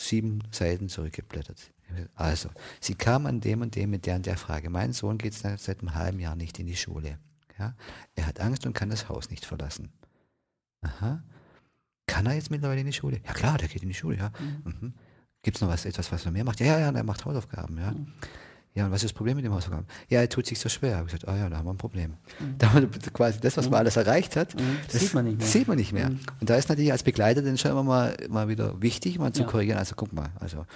[0.00, 1.72] sieben Seiten zurückgeblättert.
[2.14, 2.50] Also,
[2.80, 4.70] sie kam an dem und dem mit der und der Frage.
[4.70, 7.18] Mein Sohn geht seit einem halben Jahr nicht in die Schule.
[7.58, 7.74] Ja?
[8.14, 9.92] Er hat Angst und kann das Haus nicht verlassen.
[10.82, 11.22] Aha.
[12.06, 13.20] Kann er jetzt mittlerweile in die Schule?
[13.24, 14.32] Ja klar, der geht in die Schule, ja.
[14.38, 14.62] Mhm.
[14.64, 14.94] Mhm.
[15.42, 16.60] Gibt es noch was, etwas, was er mehr macht?
[16.60, 17.92] Ja, ja, ja, er macht Hausaufgaben, ja.
[17.92, 18.12] Mhm.
[18.76, 19.86] Ja, und was ist das Problem mit dem Hausaufgaben?
[20.10, 20.90] Ja, er tut sich so schwer.
[20.90, 22.16] Ich habe gesagt, ah ja, da haben wir ein Problem.
[22.38, 22.58] Mhm.
[22.58, 22.68] Da
[23.14, 23.76] quasi das, was man mhm.
[23.78, 24.76] alles erreicht hat, mhm.
[24.92, 25.46] das sieht man nicht mehr.
[25.46, 26.10] Sieht man nicht mehr.
[26.10, 26.20] Mhm.
[26.40, 29.42] Und da ist natürlich als Begleiter dann schon immer mal, mal wieder wichtig, mal zu
[29.42, 29.48] ja.
[29.48, 29.78] korrigieren.
[29.78, 30.66] Also guck mal, also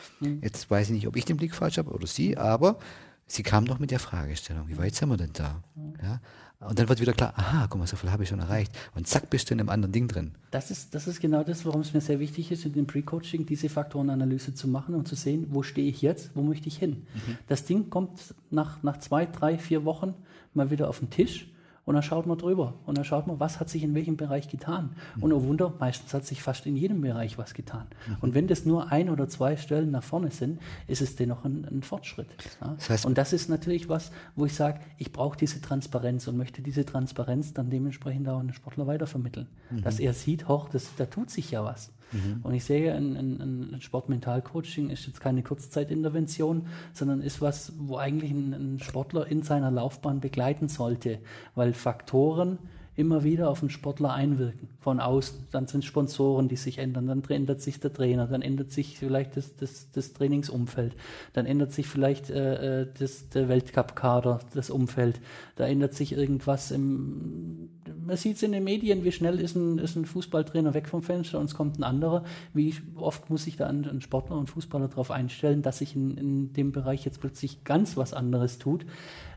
[0.41, 2.79] jetzt weiß ich nicht, ob ich den Blick falsch habe oder Sie, aber
[3.27, 5.63] Sie kam doch mit der Fragestellung, wie weit sind wir denn da?
[6.03, 6.21] Ja?
[6.61, 8.71] Und dann wird wieder klar, aha, guck mal, so viel habe ich schon erreicht.
[8.95, 10.33] Und zack, bist du in einem anderen Ding drin.
[10.51, 13.47] Das ist, das ist genau das, warum es mir sehr wichtig ist, in dem Pre-Coaching
[13.47, 17.07] diese Faktorenanalyse zu machen und zu sehen, wo stehe ich jetzt, wo möchte ich hin.
[17.15, 17.39] Mhm.
[17.49, 20.15] Das Ding kommt nach, nach zwei, drei, vier Wochen
[20.53, 21.51] mal wieder auf den Tisch
[21.91, 24.49] und dann schaut man drüber und dann schaut man, was hat sich in welchem Bereich
[24.49, 24.91] getan.
[25.21, 27.89] Und oh Wunder, meistens hat sich fast in jedem Bereich was getan.
[28.21, 31.67] Und wenn das nur ein oder zwei Stellen nach vorne sind, ist es dennoch ein,
[31.69, 32.29] ein Fortschritt.
[32.61, 32.75] Ja?
[32.77, 36.37] Das heißt, und das ist natürlich was, wo ich sage, ich brauche diese Transparenz und
[36.37, 39.49] möchte diese Transparenz dann dementsprechend auch an den Sportler weitervermitteln.
[39.71, 39.83] Mhm.
[39.83, 41.91] Dass er sieht, hoch, das, da tut sich ja was.
[42.13, 42.41] Mhm.
[42.43, 47.97] Und ich sehe, ein, ein, ein Sportmentalcoaching ist jetzt keine Kurzzeitintervention, sondern ist was, wo
[47.97, 51.19] eigentlich ein, ein Sportler in seiner Laufbahn begleiten sollte,
[51.55, 52.59] weil Faktoren,
[53.01, 55.47] immer wieder auf den Sportler einwirken, von außen.
[55.51, 59.37] Dann sind Sponsoren, die sich ändern, dann ändert sich der Trainer, dann ändert sich vielleicht
[59.37, 60.95] das, das, das Trainingsumfeld,
[61.33, 65.21] dann ändert sich vielleicht äh, äh das, der Weltcup-Kader, das Umfeld,
[65.57, 67.71] da ändert sich irgendwas im,
[68.05, 71.03] man sieht es in den Medien, wie schnell ist ein, ist ein Fußballtrainer weg vom
[71.03, 74.51] Fenster und es kommt ein anderer, wie oft muss sich da ein, ein Sportler und
[74.51, 78.85] Fußballer darauf einstellen, dass sich in, in dem Bereich jetzt plötzlich ganz was anderes tut.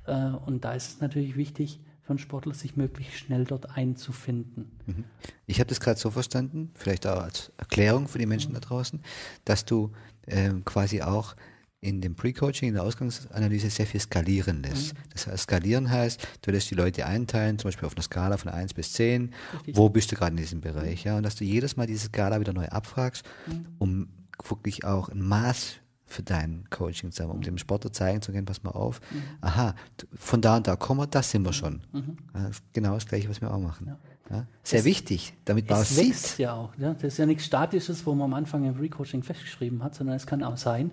[0.06, 4.72] Äh, und da ist es natürlich wichtig, für einen Sportler, sich möglichst schnell dort einzufinden.
[4.86, 5.06] Mhm.
[5.46, 9.02] Ich habe das gerade so verstanden, vielleicht auch als Erklärung für die Menschen da draußen,
[9.46, 9.92] dass du
[10.28, 11.36] ähm, quasi auch
[11.80, 14.94] in dem Pre-Coaching, in der Ausgangsanalyse sehr viel skalieren lässt.
[14.94, 14.98] Mhm.
[15.12, 18.52] Das heißt, skalieren heißt, du lässt die Leute einteilen, zum Beispiel auf einer Skala von
[18.52, 19.76] 1 bis 10, Richtig.
[19.76, 22.40] wo bist du gerade in diesem Bereich, ja, und dass du jedes Mal diese Skala
[22.40, 23.66] wieder neu abfragst, mhm.
[23.80, 24.08] um
[24.48, 25.80] wirklich auch ein Maß
[26.14, 29.24] für dein Coaching, wir, um dem Sportler zeigen zu können, pass mal auf, mhm.
[29.42, 29.76] aha,
[30.16, 31.82] von da und da kommen wir, das sind wir schon.
[31.92, 32.18] Mhm.
[32.34, 33.88] Ja, genau das Gleiche, was wir auch machen.
[33.88, 33.98] Ja.
[34.30, 36.74] Ja, sehr es, wichtig, damit man es wächst ja auch.
[36.78, 36.94] Ja?
[36.94, 40.26] Das ist ja nichts Statisches, wo man am Anfang im Re-Coaching festgeschrieben hat, sondern es
[40.26, 40.92] kann auch sein,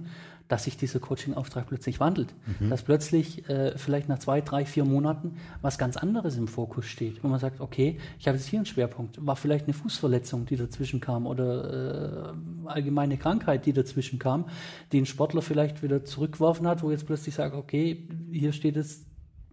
[0.51, 2.35] dass sich dieser Coaching-Auftrag plötzlich wandelt.
[2.59, 2.71] Mhm.
[2.71, 7.23] Dass plötzlich äh, vielleicht nach zwei, drei, vier Monaten was ganz anderes im Fokus steht.
[7.23, 9.25] Wo man sagt, okay, ich habe jetzt hier einen Schwerpunkt.
[9.25, 14.47] War vielleicht eine Fußverletzung, die dazwischen kam oder äh, allgemeine Krankheit, die dazwischen kam,
[14.91, 19.07] die ein Sportler vielleicht wieder zurückgeworfen hat, wo jetzt plötzlich sagt, okay, hier steht es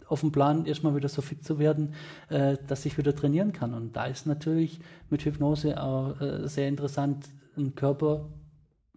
[0.08, 1.94] auf dem Plan, erstmal wieder so fit zu werden,
[2.28, 3.72] äh, dass ich wieder trainieren kann.
[3.72, 4.80] Und da ist natürlich
[5.10, 8.28] mit Hypnose auch äh, sehr interessant, einen Körper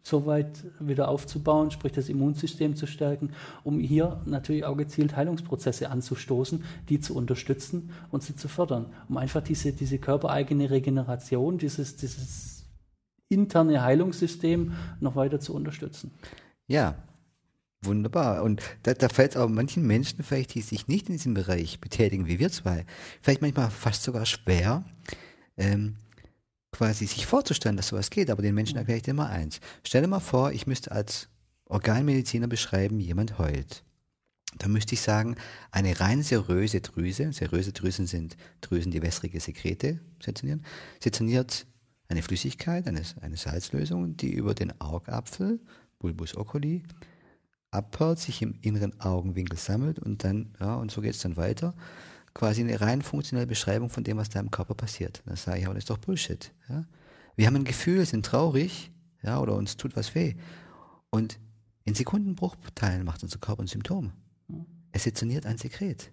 [0.03, 3.31] so weit wieder aufzubauen, sprich das Immunsystem zu stärken,
[3.63, 9.17] um hier natürlich auch gezielt Heilungsprozesse anzustoßen, die zu unterstützen und sie zu fördern, um
[9.17, 12.65] einfach diese, diese körpereigene Regeneration, dieses, dieses
[13.29, 16.11] interne Heilungssystem noch weiter zu unterstützen.
[16.67, 16.95] Ja,
[17.83, 18.43] Wunderbar.
[18.43, 22.27] Und da, da fällt auch manchen Menschen vielleicht, die sich nicht in diesem Bereich betätigen,
[22.27, 22.85] wie wir zwei,
[23.23, 24.85] vielleicht manchmal fast sogar schwer,
[25.57, 25.95] ähm,
[26.81, 29.59] quasi sich vorzustellen, dass sowas geht, aber den Menschen erkläre ich dir mal eins.
[29.85, 31.29] Stell dir mal vor, ich müsste als
[31.65, 33.83] Organmediziner beschreiben, jemand heult.
[34.57, 35.35] Da müsste ich sagen,
[35.69, 40.65] eine rein seröse Drüse, seröse Drüsen sind Drüsen, die wässrige Sekrete sektionieren,
[40.99, 41.67] sektioniert
[42.07, 45.59] eine Flüssigkeit, eine, eine Salzlösung, die über den Augapfel,
[45.99, 46.81] Bulbus oculi,
[47.69, 51.75] abhört, sich im inneren Augenwinkel sammelt und dann, ja, und so geht es dann weiter.
[52.33, 55.21] Quasi eine rein funktionelle Beschreibung von dem, was da im Körper passiert.
[55.25, 56.53] Dann sage ich, aber das ist doch Bullshit.
[56.69, 56.85] Ja?
[57.35, 58.91] Wir haben ein Gefühl, sind traurig,
[59.21, 60.35] ja, oder uns tut was weh.
[61.09, 61.39] Und
[61.83, 64.13] in Sekundenbruchteilen macht unser Körper ein Symptom.
[64.91, 66.11] Es sezerniert ein Sekret.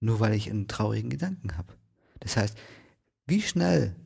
[0.00, 1.74] Nur weil ich einen traurigen Gedanken habe.
[2.20, 2.56] Das heißt,
[3.26, 3.96] wie schnell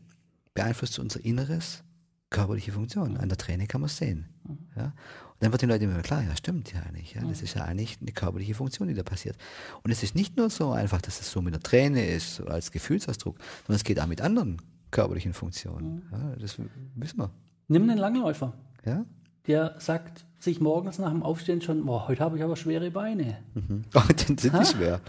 [0.55, 1.85] beeinflusst unser Inneres
[2.31, 3.17] körperliche Funktion?
[3.17, 4.29] An der Träne kann man es sehen.
[4.77, 4.95] Ja?
[5.43, 7.15] Dann wird den Leuten immer klar, ja, stimmt ja eigentlich.
[7.15, 7.23] Ja?
[7.23, 9.37] Das ist ja eigentlich eine körperliche Funktion, die da passiert.
[9.83, 12.47] Und es ist nicht nur so einfach, dass es so mit der Träne ist, so
[12.47, 16.03] als Gefühlsausdruck, sondern es geht auch mit anderen körperlichen Funktionen.
[16.13, 16.61] Ja, das
[16.95, 17.31] wissen wir.
[17.67, 18.53] Nimm einen Langläufer.
[18.85, 19.05] Ja?
[19.49, 23.39] Der sagt sich morgens nach dem Aufstehen schon, boah, heute habe ich aber schwere Beine.
[23.55, 23.83] Mhm.
[23.97, 25.01] Oh, dann sind die schwer.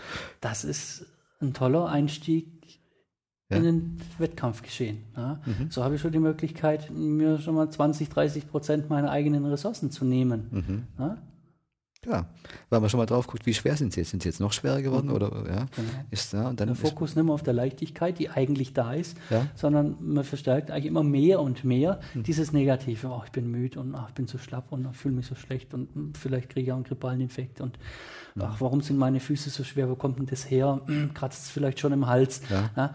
[0.41, 1.05] Das ist
[1.41, 2.47] ein toller Einstieg
[3.53, 3.57] Ja.
[3.59, 4.97] in den Wettkampfgeschehen.
[5.15, 5.39] Ja.
[5.45, 5.69] Mhm.
[5.71, 9.91] So habe ich schon die Möglichkeit, mir schon mal 20, 30 Prozent meiner eigenen Ressourcen
[9.91, 10.47] zu nehmen.
[10.51, 10.83] Mhm.
[10.99, 11.17] Ja.
[12.05, 12.25] Ja,
[12.69, 14.09] weil man schon mal drauf guckt, wie schwer sind sie jetzt?
[14.09, 15.09] Sind sie jetzt noch schwerer geworden?
[15.09, 15.87] Oder, ja, Genau.
[16.11, 18.91] ist, ja, und dann Der ist, Fokus nicht mehr auf der Leichtigkeit, die eigentlich da
[18.93, 19.47] ist, Ja.
[19.55, 22.23] sondern man verstärkt eigentlich immer mehr und mehr Hm.
[22.23, 23.07] dieses Negative.
[23.07, 25.35] Oh, ich bin müde und ach, ich bin so schlapp und ich fühle mich so
[25.35, 27.79] schlecht und hm, vielleicht kriege ich auch einen grippalen Infekt und
[28.33, 28.41] Hm.
[28.41, 29.89] ach, warum sind meine Füße so schwer?
[29.89, 30.81] Wo kommt denn das her?
[31.13, 32.41] Kratzt es vielleicht schon im Hals?
[32.75, 32.93] Ja.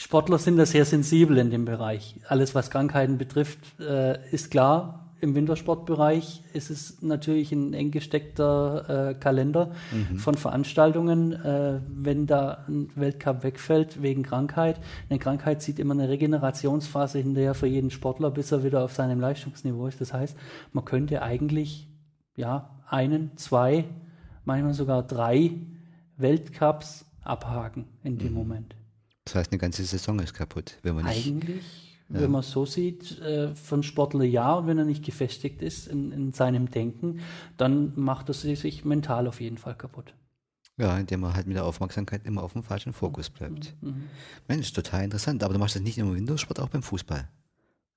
[0.00, 2.14] Sportler sind da sehr sensibel in dem Bereich.
[2.28, 5.12] Alles, was Krankheiten betrifft, äh, ist klar.
[5.20, 9.72] Im Wintersportbereich ist es natürlich ein eng gesteckter äh, Kalender
[10.16, 11.32] von Veranstaltungen.
[11.32, 14.78] Äh, wenn da ein Weltcup wegfällt wegen Krankheit,
[15.10, 19.18] eine Krankheit zieht immer eine Regenerationsphase hinterher für jeden Sportler, bis er wieder auf seinem
[19.18, 20.00] Leistungsniveau ist.
[20.00, 20.36] Das heißt,
[20.72, 21.88] man könnte eigentlich
[22.36, 23.84] ja einen, zwei,
[24.44, 25.56] manchmal sogar drei
[26.16, 28.77] Weltcups abhaken in dem Moment.
[29.28, 31.26] Das heißt, eine ganze Saison ist kaputt, wenn man nicht.
[31.26, 35.60] Eigentlich, wenn man es so sieht, äh, von Sportler ja, und wenn er nicht gefestigt
[35.60, 37.20] ist in, in seinem Denken,
[37.58, 40.14] dann macht er sich mental auf jeden Fall kaputt.
[40.78, 43.74] Ja, indem man halt mit der Aufmerksamkeit immer auf dem falschen Fokus bleibt.
[44.46, 45.42] Mensch, total interessant.
[45.42, 47.28] Aber du machst das nicht nur im Wintersport, auch beim Fußball.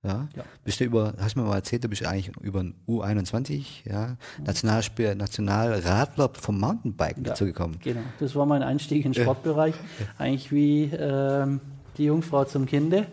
[0.03, 0.27] Ja?
[0.35, 0.43] Ja.
[0.63, 4.17] Bist du über, hast du mir mal erzählt, du bist eigentlich über ein U21, ja,
[4.43, 7.77] Nationalspiel, Nationalradler vom Mountainbiken dazu gekommen.
[7.83, 9.75] Genau, das war mein Einstieg in den Sportbereich.
[10.17, 11.61] Eigentlich wie ähm,
[11.97, 13.05] die Jungfrau zum Kinde.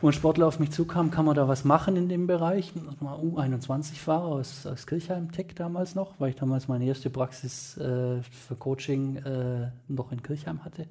[0.00, 2.72] Wo ein Sportler auf mich zukam, kann man da was machen in dem Bereich?
[2.72, 7.76] Ich war U21-Fahrer aus, aus Kirchheim Tech damals noch, weil ich damals meine erste Praxis
[7.78, 10.86] äh, für Coaching äh, noch in Kirchheim hatte,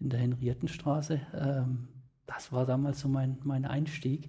[0.00, 1.20] in der Henriettenstraße.
[1.38, 1.88] Ähm,
[2.32, 4.28] das war damals so mein, mein Einstieg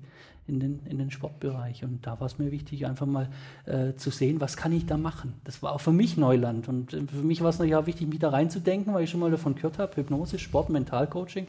[0.52, 1.84] in den, in den Sportbereich.
[1.84, 3.30] Und da war es mir wichtig, einfach mal
[3.66, 5.34] äh, zu sehen, was kann ich da machen.
[5.44, 6.68] Das war auch für mich Neuland.
[6.68, 9.20] Und äh, für mich war es natürlich auch wichtig, mich da reinzudenken, weil ich schon
[9.20, 11.48] mal davon gehört habe, Hypnose, Sport, Mentalcoaching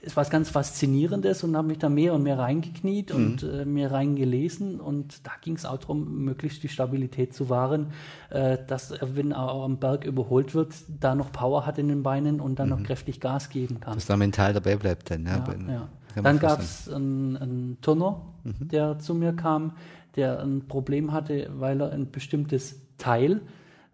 [0.00, 3.90] ist was ganz Faszinierendes und habe mich da mehr und mehr reingekniet und äh, mehr
[3.90, 4.80] reingelesen.
[4.80, 7.88] Und da ging es auch darum, möglichst die Stabilität zu wahren,
[8.30, 12.04] äh, dass er, wenn er am Berg überholt wird, da noch Power hat in den
[12.04, 13.94] Beinen und dann noch kräftig Gas geben kann.
[13.94, 15.26] Dass da mental dabei bleibt dann.
[15.26, 15.88] Ja, Ja, Bei- ja.
[16.14, 19.72] Dann gab es einen, einen Turner, der zu mir kam,
[20.16, 23.42] der ein Problem hatte, weil er ein bestimmtes Teil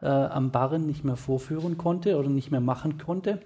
[0.00, 3.40] äh, am Barren nicht mehr vorführen konnte oder nicht mehr machen konnte.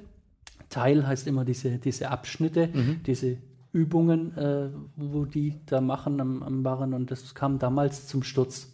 [0.68, 2.68] Teil heißt immer diese, diese Abschnitte,
[3.06, 3.38] diese
[3.72, 8.72] Übungen, äh, wo die da machen am, am Barren und das kam damals zum Sturz.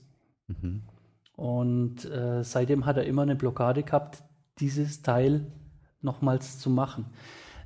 [1.37, 4.23] Und äh, seitdem hat er immer eine Blockade gehabt,
[4.59, 5.47] dieses Teil
[6.01, 7.07] nochmals zu machen.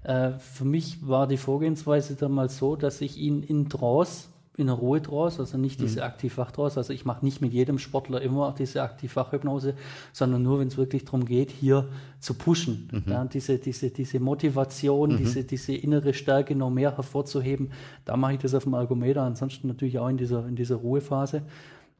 [0.09, 4.79] Äh, für mich war die Vorgehensweise damals so, dass ich ihn in Trance, in einer
[4.79, 9.75] Ruhetrance, also nicht diese Aktivwachtrance, also ich mache nicht mit jedem Sportler immer diese Aktivwachhypnose,
[10.12, 11.87] sondern nur, wenn es wirklich darum geht, hier
[12.21, 12.88] zu pushen.
[13.07, 17.71] Ja, diese, diese, diese Motivation, diese, diese innere Stärke noch mehr hervorzuheben,
[18.05, 21.42] da mache ich das auf dem Ergometer, ansonsten natürlich auch in dieser, in dieser Ruhephase.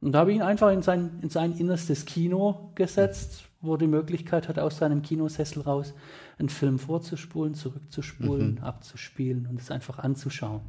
[0.01, 3.79] Und da habe ich ihn einfach in sein, in sein innerstes Kino gesetzt, wo er
[3.79, 5.95] die Möglichkeit hat, aus seinem Kinosessel raus
[6.39, 10.61] einen Film vorzuspulen, zurückzuspulen, abzuspielen und es einfach anzuschauen.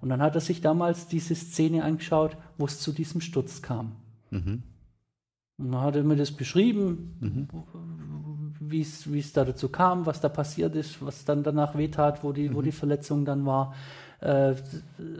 [0.00, 3.92] Und dann hat er sich damals diese Szene angeschaut, wo es zu diesem Sturz kam.
[5.58, 7.14] Und dann hat er mir das beschrieben,
[8.60, 12.24] wie es wie es da dazu kam, was da passiert ist, was dann danach wehtat,
[12.24, 13.74] wo die, wo die Verletzung dann war.
[14.20, 14.54] Äh,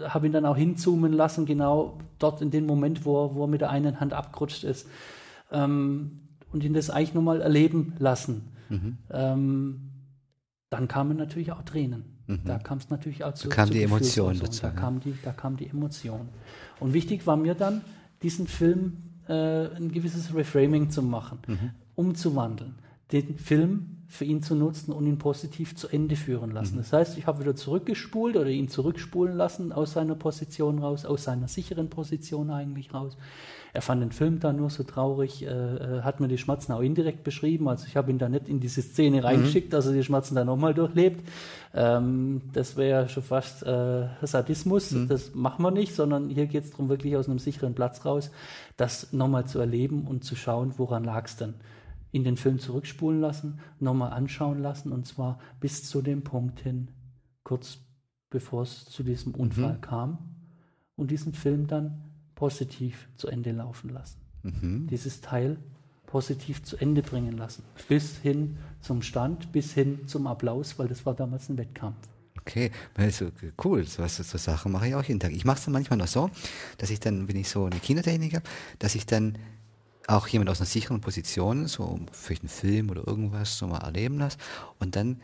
[0.09, 3.48] habe ihn dann auch hinzoomen lassen, genau dort in dem Moment, wo, er- wo er
[3.48, 4.88] mit der einen Hand abgerutscht ist.
[5.53, 6.20] Ähm,
[6.55, 8.43] und ihn das eigentlich nochmal erleben lassen.
[9.11, 9.90] Ähm,
[10.71, 12.05] dann kamen natürlich auch Tränen.
[12.45, 13.51] Da kam es natürlich auch zu.
[13.51, 14.75] kam zu die Emotion dazu, Da ja.
[14.75, 16.29] kam die, da kam die Emotion.
[16.81, 17.83] Und wichtig war mir dann,
[18.23, 18.97] diesen Film
[19.29, 21.40] äh, ein gewisses Reframing zu machen,
[21.95, 22.77] umzuwandeln.
[23.12, 26.75] Den Film für ihn zu nutzen und ihn positiv zu Ende führen lassen.
[26.75, 26.79] Mhm.
[26.79, 31.25] Das heißt, ich habe wieder zurückgespult oder ihn zurückspulen lassen aus seiner Position raus, aus
[31.25, 33.17] seiner sicheren Position eigentlich raus.
[33.73, 36.81] Er fand den Film dann nur so traurig, äh, äh hat mir die Schmerzen auch
[36.81, 37.69] indirekt beschrieben.
[37.69, 39.25] Also ich habe ihn da nicht in diese Szene mhm.
[39.25, 39.71] reingeschickt, mhm.
[39.73, 41.29] dass er die Schmerzen dann nochmal durchlebt.
[41.75, 44.93] Ähm, das wäre schon fast äh, Sadismus.
[44.93, 45.09] Mhm.
[45.09, 48.31] Das machen wir nicht, sondern hier geht es darum, wirklich aus einem sicheren Platz raus,
[48.77, 51.55] das nochmal zu erleben und zu schauen, woran lag es denn
[52.14, 56.88] in den Film zurückspulen lassen, nochmal anschauen lassen und zwar bis zu dem Punkt hin,
[57.42, 57.79] kurz
[58.31, 59.40] bevor es zu diesem mhm.
[59.40, 59.81] Unfall mhm.
[59.81, 60.18] kam
[60.94, 62.05] und diesen Film dann
[62.37, 64.20] positiv zu Ende laufen lassen.
[64.44, 64.87] Mhm.
[64.87, 65.59] Dieses Teil
[66.07, 67.64] positiv zu Ende bringen lassen.
[67.88, 71.96] Bis hin zum Stand, bis hin zum Applaus, weil das war damals ein Wettkampf.
[72.40, 73.33] Okay, also
[73.64, 75.33] cool, so, so, so Sachen mache ich auch jeden Tag.
[75.33, 76.31] Ich mache es dann manchmal noch so,
[76.79, 78.44] dass ich dann, wenn ich so eine Kindertechnik habe,
[78.79, 79.37] dass ich dann
[80.07, 84.19] auch jemand aus einer sicheren Position, so vielleicht einen Film oder irgendwas, so mal erleben
[84.19, 84.38] lasse
[84.79, 85.21] und dann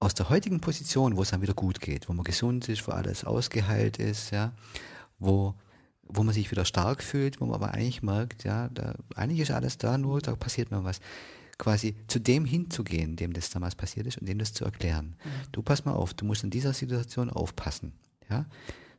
[0.00, 2.92] aus der heutigen Position, wo es dann wieder gut geht, wo man gesund ist, wo
[2.92, 4.52] alles ausgeheilt ist, ja,
[5.18, 5.54] wo,
[6.02, 9.50] wo man sich wieder stark fühlt, wo man aber eigentlich merkt, ja, da, eigentlich ist
[9.50, 11.00] alles da, nur da passiert mir was.
[11.58, 15.16] Quasi zu dem hinzugehen, dem das damals passiert ist und dem das zu erklären.
[15.24, 15.30] Mhm.
[15.50, 17.92] Du pass mal auf, du musst in dieser Situation aufpassen,
[18.30, 18.46] ja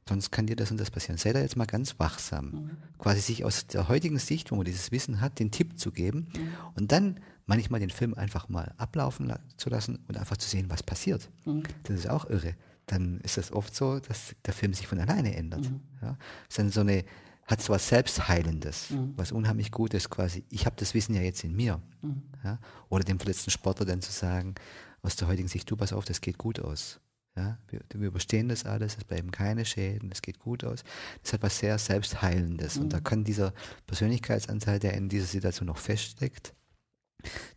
[0.10, 1.17] sonst kann dir das und das passieren.
[1.17, 2.52] Sei da jetzt mal ganz wachsam.
[2.52, 2.72] Mhm.
[2.98, 6.28] Quasi sich aus der heutigen Sicht, wo man dieses Wissen hat, den Tipp zu geben
[6.36, 6.52] mhm.
[6.76, 10.69] und dann manchmal den Film einfach mal ablaufen la zu lassen und einfach zu sehen,
[10.69, 11.30] was passiert.
[11.45, 11.63] Mhm.
[11.84, 12.56] Das ist auch irre.
[12.86, 15.69] Dann ist es oft so, dass der Film sich von alleine ändert.
[15.69, 15.82] Mhm.
[16.02, 16.17] Ja?
[16.48, 17.06] ist dann so eine,
[17.45, 19.13] hat so was Selbstheilendes, mhm.
[19.15, 20.43] was unheimlich gut ist quasi.
[20.50, 21.82] Ich habe das Wissen ja jetzt in mir.
[22.02, 22.24] Mhm.
[22.43, 22.60] Ja?
[22.89, 24.56] Oder dem verletzten Sportler dann zu sagen,
[25.02, 27.00] aus der heutigen Sicht, du pass auf, das geht gut aus.
[27.39, 30.84] Ja, wir, wir, überstehen das alles, es bleiben keine Schäden, es geht gut aus.
[31.23, 32.75] Das hat was sehr Selbstheilendes.
[32.75, 32.82] Mhm.
[32.84, 33.04] Und da mhm.
[33.06, 33.54] kann dieser
[33.88, 36.54] Persönlichkeitsanteil, der in dieser Situation noch feststeckt,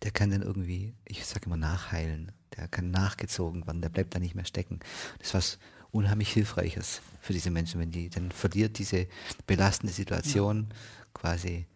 [0.03, 2.31] der kann dann irgendwie, ich sage immer, nachheilen.
[2.57, 4.79] Der kann nachgezogen werden, der bleibt da nicht mehr stecken.
[5.19, 5.59] Das ist was
[5.91, 9.09] unheimlich Hilfreiches für diese Menschen, wenn die, dann verliert diese
[9.47, 10.77] belastende Situation ja.
[11.13, 11.67] quasi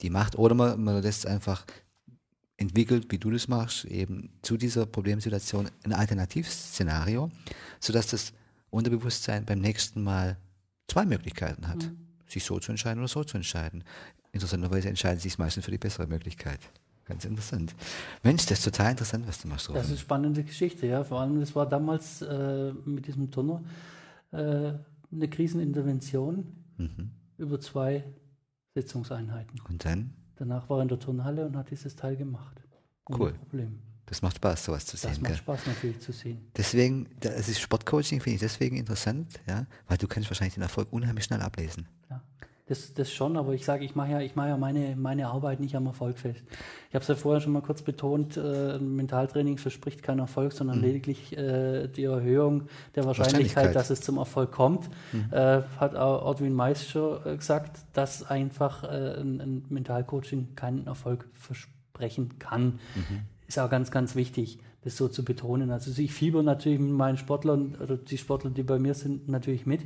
[0.00, 0.36] die Macht.
[0.36, 1.64] Oder man, man lässt einfach
[2.62, 7.30] entwickelt, wie du das machst, eben zu dieser Problemsituation ein Alternativszenario,
[7.80, 8.32] sodass das
[8.70, 10.38] Unterbewusstsein beim nächsten Mal
[10.88, 11.98] zwei Möglichkeiten hat, mhm.
[12.26, 13.84] sich so zu entscheiden oder so zu entscheiden.
[14.32, 16.60] Interessanterweise entscheiden sie sich meistens für die bessere Möglichkeit.
[17.04, 17.74] Ganz interessant.
[18.22, 19.68] Mensch, das ist total interessant, was du machst.
[19.68, 19.80] Robin.
[19.80, 21.04] Das ist eine spannende Geschichte, ja.
[21.04, 23.62] Vor allem, das war damals äh, mit diesem Turner
[24.30, 24.36] äh,
[25.12, 26.46] eine Krisenintervention
[26.78, 27.10] mhm.
[27.36, 28.04] über zwei
[28.74, 29.60] Sitzungseinheiten.
[29.68, 30.14] Und dann?
[30.42, 32.60] Danach war er in der Turnhalle und hat dieses Teil gemacht.
[33.08, 33.32] Ohne cool.
[33.34, 33.78] Problem.
[34.06, 35.10] Das macht Spaß, sowas zu sehen.
[35.10, 35.36] Das macht gell?
[35.36, 36.50] Spaß natürlich zu sehen.
[36.56, 40.92] Deswegen, das ist Sportcoaching finde ich deswegen interessant, ja, weil du kannst wahrscheinlich den Erfolg
[40.92, 41.86] unheimlich schnell ablesen.
[42.10, 42.20] Ja.
[42.66, 45.58] Das, das schon, aber ich sage, ich mache ja, ich mache ja meine, meine Arbeit
[45.58, 46.42] nicht am Erfolg fest.
[46.88, 50.78] Ich habe es ja vorher schon mal kurz betont, äh, Mentaltraining verspricht keinen Erfolg, sondern
[50.78, 50.84] mhm.
[50.84, 54.88] lediglich äh, die Erhöhung der Wahrscheinlichkeit, Wahrscheinlichkeit, dass es zum Erfolg kommt.
[55.12, 55.32] Mhm.
[55.32, 60.86] Äh, hat auch Odwin Mais schon äh, gesagt, dass einfach äh, ein, ein Mentalcoaching keinen
[60.86, 62.78] Erfolg versprechen kann.
[62.94, 63.22] Mhm.
[63.48, 65.70] Ist auch ganz, ganz wichtig das so zu betonen.
[65.70, 69.64] Also ich fieber natürlich mit meinen Sportlern oder die Sportler, die bei mir sind, natürlich
[69.64, 69.82] mit,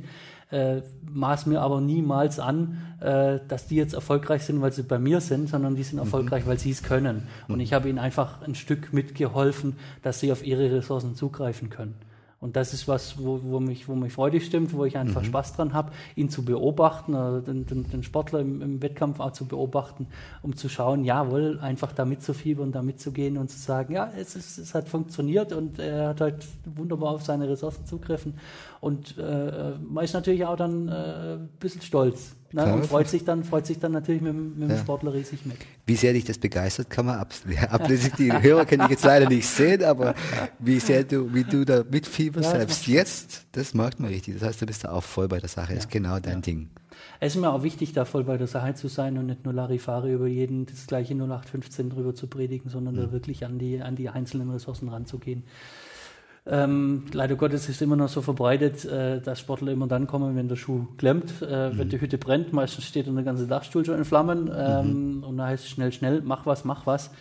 [0.49, 0.81] äh,
[1.11, 5.21] maß mir aber niemals an, äh, dass die jetzt erfolgreich sind, weil sie bei mir
[5.21, 6.05] sind, sondern die sind mhm.
[6.05, 7.27] erfolgreich, weil sie es können.
[7.47, 7.61] Und mhm.
[7.61, 11.95] ich habe ihnen einfach ein Stück mitgeholfen, dass sie auf ihre Ressourcen zugreifen können.
[12.39, 15.27] Und das ist was, wo, wo, mich, wo mich freudig stimmt, wo ich einfach mhm.
[15.27, 19.31] Spaß dran habe, ihn zu beobachten, oder den, den, den Sportler im, im, Wettkampf auch
[19.31, 20.07] zu beobachten,
[20.43, 24.59] um zu schauen, jawohl, einfach da mitzufiebern, da mitzugehen und zu sagen, ja, es, ist,
[24.59, 28.35] es hat funktioniert und er hat halt wunderbar auf seine Ressourcen zugriffen.
[28.79, 32.35] Und äh, man ist natürlich auch dann äh, ein bisschen stolz.
[32.53, 32.73] Ne?
[32.73, 34.77] Und freut sich, dann, freut sich dann natürlich mit, mit dem ja.
[34.77, 35.57] Sportler riesig mit.
[35.85, 38.11] Wie sehr dich das begeistert, kann man ablesen.
[38.17, 40.15] Die Hörer kann ich jetzt leider nicht sehen, aber
[40.59, 44.35] wie sehr du, wie du da mitfieberst, ja, selbst jetzt, das merkt man richtig.
[44.35, 45.73] Das heißt, du bist da auch voll bei der Sache.
[45.73, 45.79] Ja.
[45.79, 46.69] ist genau dein Ding.
[47.19, 49.53] Es ist mir auch wichtig, da voll bei der Sache zu sein und nicht nur
[49.53, 52.99] Larifari über jeden das gleiche 0815 drüber zu predigen, sondern mhm.
[52.99, 55.43] da wirklich an die, an die einzelnen Ressourcen ranzugehen.
[56.49, 60.47] Ähm, leider Gottes ist immer noch so verbreitet, äh, dass Sportler immer dann kommen, wenn
[60.47, 61.77] der Schuh klemmt, äh, mhm.
[61.77, 62.53] wenn die Hütte brennt.
[62.53, 65.23] Meistens steht dann der ganze Dachstuhl schon in Flammen ähm, mhm.
[65.23, 67.11] und da heißt es schnell, schnell, mach was, mach was.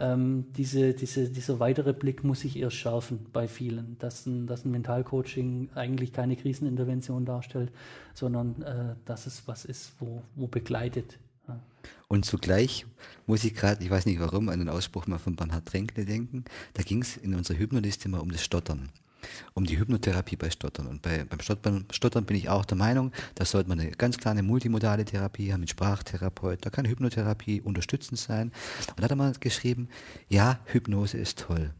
[0.00, 4.64] Ähm, diese, diese, dieser weitere Blick muss sich erst schärfen bei vielen, dass ein, dass
[4.64, 7.70] ein Mentalcoaching eigentlich keine Krisenintervention darstellt,
[8.12, 11.18] sondern äh, dass es was ist, wo, wo begleitet
[12.08, 12.86] und zugleich
[13.26, 16.44] muss ich gerade, ich weiß nicht warum, an den Ausspruch mal von Bernhard Tränkle denken.
[16.74, 18.90] Da ging es in unserer Hypnoliste mal um das Stottern.
[19.54, 20.86] um die Hypnotherapie bei Stottern.
[20.86, 24.18] Und bei, beim Stottern, Stottern bin ich auch der Meinung, da sollte man eine ganz
[24.18, 26.64] kleine multimodale Therapie haben mit Sprachtherapeut.
[26.64, 28.52] Da kann Hypnotherapie unterstützend sein.
[28.88, 29.88] Und da hat er mal geschrieben,
[30.28, 31.72] ja, Hypnose ist toll.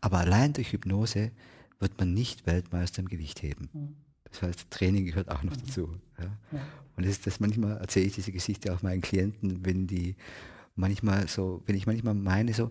[0.00, 1.32] Aber allein durch Hypnose
[1.78, 3.68] wird man nicht Weltmeister im Gewichtheben.
[3.72, 3.96] Mhm.
[4.40, 5.94] Das heißt, Training gehört auch noch dazu.
[6.18, 6.24] Ja.
[6.52, 6.66] Ja.
[6.96, 10.16] Und das ist das manchmal erzähle ich diese Geschichte auch meinen Klienten, wenn die
[10.74, 12.70] manchmal so, wenn ich manchmal meine so,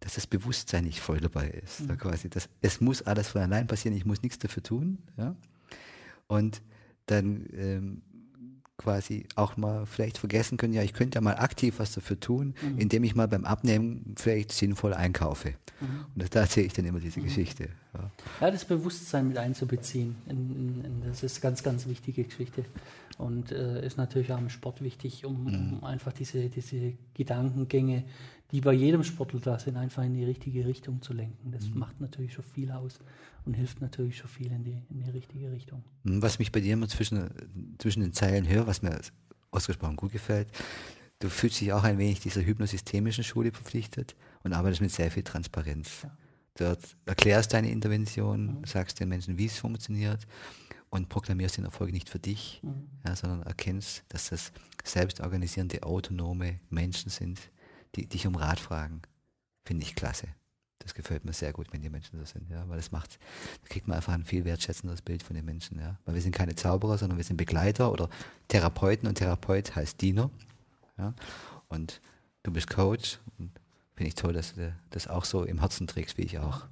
[0.00, 1.80] dass das Bewusstsein nicht voll dabei ist.
[1.80, 1.98] Mhm.
[1.98, 4.98] quasi, dass, es muss alles von allein passieren, ich muss nichts dafür tun.
[5.16, 5.36] Ja?
[6.26, 6.62] Und
[7.06, 8.02] dann ähm,
[8.80, 12.54] quasi auch mal vielleicht vergessen können, ja, ich könnte ja mal aktiv was dafür tun,
[12.62, 12.78] mhm.
[12.78, 15.50] indem ich mal beim Abnehmen vielleicht sinnvoll einkaufe.
[15.80, 16.06] Mhm.
[16.14, 17.24] Und da erzähle ich dann immer diese mhm.
[17.24, 17.68] Geschichte.
[17.92, 18.10] Ja.
[18.40, 18.50] ja.
[18.50, 22.64] das Bewusstsein mit einzubeziehen, in, in, in, das ist ganz, ganz wichtige Geschichte.
[23.18, 25.84] Und äh, ist natürlich auch im Sport wichtig, um, um mhm.
[25.84, 28.04] einfach diese, diese Gedankengänge,
[28.52, 31.52] die bei jedem Sportler da sind, einfach in die richtige Richtung zu lenken.
[31.52, 31.78] Das mhm.
[31.78, 32.98] macht natürlich schon viel aus
[33.44, 35.84] und hilft natürlich schon viel in die, in die richtige Richtung.
[36.02, 37.30] Mhm, was mich bei dir immer zwischen,
[37.78, 39.00] zwischen den Zeilen höre, was mir
[39.50, 40.48] ausgesprochen gut gefällt,
[41.20, 45.22] du fühlst dich auch ein wenig dieser hypnosystemischen Schule verpflichtet und arbeitest mit sehr viel
[45.22, 46.02] Transparenz.
[46.02, 46.16] Ja.
[46.54, 48.64] Dort erklärst deine Intervention, mhm.
[48.64, 50.26] sagst den Menschen, wie es funktioniert
[50.90, 52.88] und proklamierst den Erfolg nicht für dich, mhm.
[53.06, 54.52] ja, sondern erkennst, dass das
[54.84, 57.38] selbstorganisierende, autonome Menschen sind,
[57.94, 59.02] die dich um Rat fragen.
[59.64, 60.28] Finde ich klasse.
[60.78, 63.18] Das gefällt mir sehr gut, wenn die Menschen so sind, ja, weil das macht,
[63.62, 65.98] da kriegt man einfach ein viel wertschätzenderes Bild von den Menschen, ja.
[66.06, 68.08] Weil wir sind keine Zauberer, sondern wir sind Begleiter oder
[68.48, 70.30] Therapeuten und Therapeut heißt Diener,
[70.96, 71.14] ja.
[71.68, 72.00] Und
[72.42, 73.59] du bist Coach und
[74.00, 76.62] finde ich toll, dass du das auch so im Herzen trägst, wie ich auch.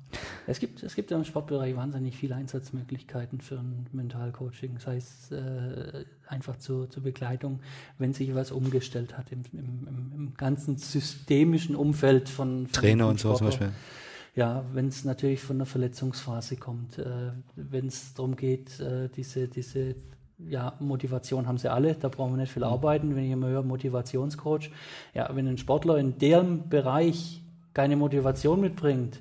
[0.47, 6.07] Es gibt, es gibt im Sportbereich wahnsinnig viele Einsatzmöglichkeiten für ein Mentalcoaching, sei es äh,
[6.27, 7.61] einfach zur, zur Begleitung,
[7.99, 13.21] wenn sich was umgestellt hat im, im, im ganzen systemischen Umfeld von, von Trainer und
[13.21, 13.73] so zum Beispiel.
[14.35, 19.49] Ja, wenn es natürlich von einer Verletzungsphase kommt, äh, wenn es darum geht, äh, diese,
[19.49, 19.97] diese
[20.39, 22.73] ja, Motivation haben sie alle, da brauchen wir nicht viel mhm.
[22.73, 23.17] arbeiten.
[23.17, 24.71] Wenn ich immer höre, Motivationscoach,
[25.15, 27.43] ja, wenn ein Sportler in dem Bereich
[27.75, 29.21] keine Motivation mitbringt,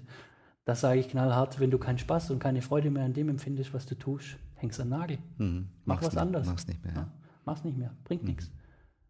[0.66, 3.74] da sage ich knallhart, wenn du keinen Spaß und keine Freude mehr an dem empfindest,
[3.74, 5.18] was du tust, hängst an den Nagel.
[5.38, 5.68] Mhm.
[5.86, 6.48] Mach mach's was nicht, anderes.
[6.48, 6.94] Mach's nicht mehr.
[6.94, 7.02] Ja.
[7.02, 7.12] Ja,
[7.46, 8.30] mach's nicht mehr, bringt mhm.
[8.30, 8.52] nichts.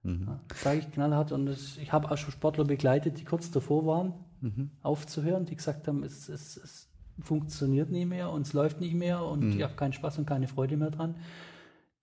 [0.04, 0.26] Mhm.
[0.28, 3.86] Ja, sage ich knallhart und das, ich habe auch schon Sportler begleitet, die kurz davor
[3.86, 4.70] waren, mhm.
[4.82, 6.88] aufzuhören, die gesagt haben, es, es, es,
[7.20, 9.58] funktioniert nicht mehr und es läuft nicht mehr und mhm.
[9.58, 11.16] ich habe keinen Spaß und keine Freude mehr dran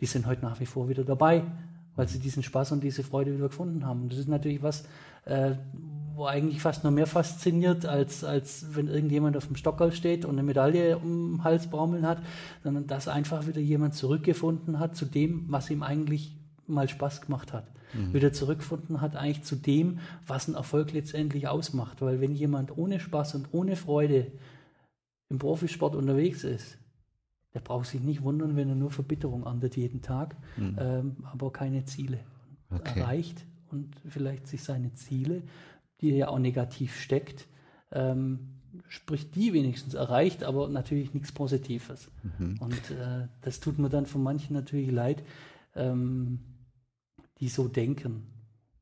[0.04, 1.44] die sind heute nach wie vor wieder dabei,
[1.96, 4.02] weil sie diesen Spaß und diese Freude wieder gefunden haben.
[4.02, 4.84] Und das ist natürlich was,
[5.24, 5.52] äh,
[6.14, 10.32] wo eigentlich fast noch mehr fasziniert, als, als wenn irgendjemand auf dem Stockerl steht und
[10.32, 12.18] eine Medaille um den Hals baumeln hat,
[12.62, 16.36] sondern dass einfach wieder jemand zurückgefunden hat zu dem, was ihm eigentlich
[16.66, 17.64] mal Spaß gemacht hat.
[17.94, 18.12] Mhm.
[18.12, 22.02] Wieder zurückgefunden hat eigentlich zu dem, was ein Erfolg letztendlich ausmacht.
[22.02, 24.32] Weil wenn jemand ohne Spaß und ohne Freude
[25.30, 26.76] im Profisport unterwegs ist,
[27.54, 30.76] der braucht sich nicht wundern, wenn er nur Verbitterung andert jeden Tag, mhm.
[30.78, 32.18] ähm, aber keine Ziele
[32.70, 33.00] okay.
[33.00, 35.42] erreicht und vielleicht sich seine Ziele,
[36.00, 37.46] die er ja auch negativ steckt,
[37.92, 38.54] ähm,
[38.88, 42.10] sprich die wenigstens erreicht, aber natürlich nichts Positives.
[42.38, 42.56] Mhm.
[42.58, 45.22] Und äh, das tut mir dann von manchen natürlich leid,
[45.76, 46.40] ähm,
[47.38, 48.26] die so denken,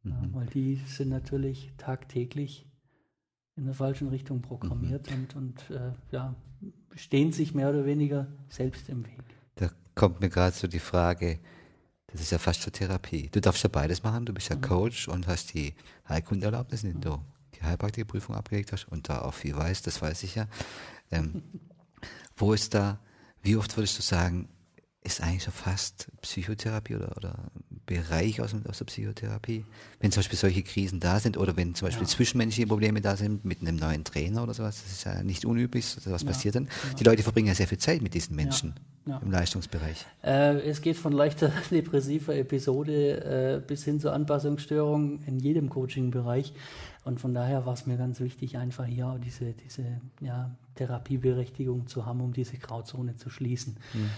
[0.02, 0.10] mhm.
[0.10, 2.66] ja, weil die sind natürlich tagtäglich
[3.54, 5.16] in der falschen Richtung programmiert mhm.
[5.16, 6.34] und, und äh, ja,
[6.94, 9.22] stehen sich mehr oder weniger selbst im Weg.
[9.56, 11.38] Da kommt mir gerade so die Frage,
[12.08, 13.28] das ist ja fast zur Therapie.
[13.32, 14.62] Du darfst ja beides machen, du bist ja mhm.
[14.62, 15.74] Coach und hast die
[16.08, 17.18] Heilkundeerlaubnis, indem du
[17.54, 20.46] die Heilpraktikerprüfung abgelegt hast und da auch viel weißt, das weiß ich ja.
[21.10, 21.42] Ähm,
[22.36, 22.98] wo ist da,
[23.42, 24.48] wie oft würdest du sagen,
[25.04, 27.34] ist eigentlich schon fast Psychotherapie oder, oder
[27.86, 29.64] Bereich aus, aus der Psychotherapie.
[30.00, 32.08] Wenn zum Beispiel solche Krisen da sind oder wenn zum Beispiel ja.
[32.08, 35.96] zwischenmenschliche Probleme da sind mit einem neuen Trainer oder sowas, das ist ja nicht unüblich,
[36.04, 36.28] was ja.
[36.28, 36.68] passiert dann.
[36.98, 38.74] Die Leute verbringen ja sehr viel Zeit mit diesen Menschen
[39.04, 40.06] im Leistungsbereich.
[40.22, 46.52] Äh, es geht von leichter depressiver Episode äh, bis hin zur Anpassungsstörung in jedem Coaching-Bereich.
[47.04, 52.06] Und von daher war es mir ganz wichtig, einfach hier diese, diese ja, Therapieberechtigung zu
[52.06, 53.76] haben, um diese Grauzone zu schließen.
[53.92, 54.10] Mhm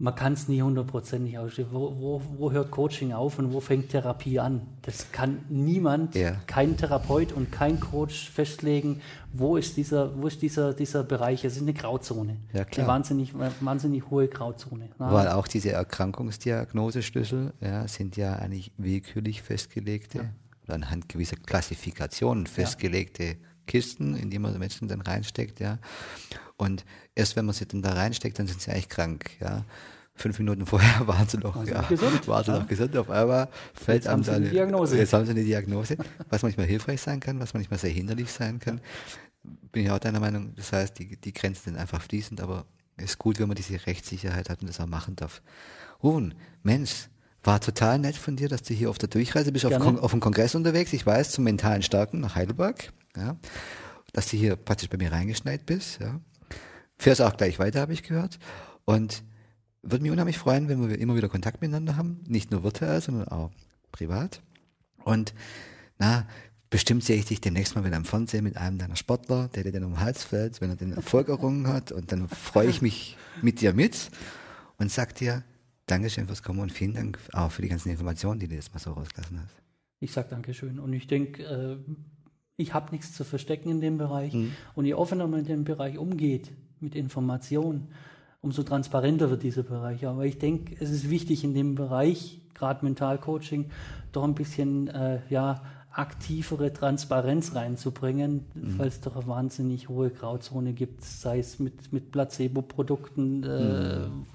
[0.00, 1.68] man kann es nie hundertprozentig ausstehen.
[1.70, 4.62] Wo, wo, wo, hört Coaching auf und wo fängt Therapie an?
[4.80, 6.36] Das kann niemand, ja.
[6.46, 9.02] kein Therapeut und kein Coach festlegen,
[9.34, 11.44] wo ist dieser, wo ist dieser, dieser Bereich?
[11.44, 12.38] Es ist eine Grauzone.
[12.54, 12.86] Ja, klar.
[12.86, 14.88] Eine wahnsinnig, wahnsinnig hohe Grauzone.
[14.98, 15.12] Ja.
[15.12, 20.24] Weil auch diese Erkrankungsdiagnoseschlüssel ja, sind ja eigentlich willkürlich festgelegte ja.
[20.64, 23.36] oder anhand gewisser Klassifikationen festgelegte
[23.70, 25.78] Kisten, in die man Menschen dann reinsteckt, ja.
[26.56, 29.64] Und erst wenn man sie dann da reinsteckt, dann sind sie eigentlich krank, ja.
[30.16, 32.58] Fünf Minuten vorher waren sie noch, ja, gesund, waren sie ja.
[32.58, 32.96] noch gesund.
[32.96, 34.98] Auf einmal fällt einem dann eine Diagnose.
[34.98, 35.96] Jetzt haben sie eine Diagnose,
[36.28, 38.80] was manchmal hilfreich sein kann, was manchmal sehr hinderlich sein kann.
[39.70, 40.52] Bin ich auch deiner Meinung.
[40.56, 42.66] Das heißt, die, die Grenzen sind einfach fließend, aber
[42.96, 45.42] ist gut, wenn man diese Rechtssicherheit hat und das auch machen darf.
[46.02, 47.08] Ruben, Mensch,
[47.42, 50.10] war total nett von dir, dass du hier auf der Durchreise bist, auf, Kon auf
[50.10, 53.36] dem Kongress unterwegs, ich weiß, zum mentalen Starken nach Heidelberg, ja,
[54.12, 56.20] dass du hier praktisch bei mir reingeschneit bist, ja.
[56.98, 58.38] Fährst auch gleich weiter, habe ich gehört.
[58.84, 59.22] Und
[59.82, 63.28] würde mich unheimlich freuen, wenn wir immer wieder Kontakt miteinander haben, nicht nur virtuell, sondern
[63.28, 63.50] auch
[63.90, 64.42] privat.
[65.04, 65.32] Und
[65.98, 66.26] na,
[66.68, 69.72] bestimmt sehe ich dich demnächst mal wieder am Fernsehen mit einem deiner Sportler, der dir
[69.72, 71.92] dann um den Hals fällt, wenn er den Erfolg errungen hat.
[71.92, 74.10] Und dann freue ich mich mit dir mit
[74.76, 75.42] und sag dir,
[75.90, 78.78] Dankeschön fürs Kommen und vielen Dank auch für die ganzen Informationen, die du jetzt mal
[78.78, 79.56] so rausgelassen hast.
[79.98, 80.78] Ich sage Dankeschön.
[80.78, 81.76] Und ich denke, äh,
[82.56, 84.32] ich habe nichts zu verstecken in dem Bereich.
[84.32, 84.52] Mhm.
[84.74, 87.88] Und je offener man in dem Bereich umgeht mit Informationen,
[88.40, 90.06] umso transparenter wird dieser Bereich.
[90.06, 93.70] Aber ich denke, es ist wichtig in dem Bereich, gerade Mentalcoaching,
[94.12, 95.62] doch ein bisschen äh, ja,
[95.92, 98.78] aktivere Transparenz reinzubringen, mhm.
[98.78, 104.26] weil es doch eine wahnsinnig hohe Grauzone gibt, sei es mit, mit Placebo-Produkten, äh, mhm.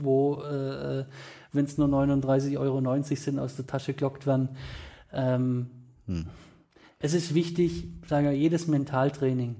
[0.00, 1.04] wo, äh,
[1.52, 4.48] wenn es nur 39,90 Euro sind, aus der Tasche gelockt werden.
[5.12, 5.70] Ähm,
[6.06, 6.26] mhm.
[6.98, 9.56] Es ist wichtig, sage ich, jedes Mentaltraining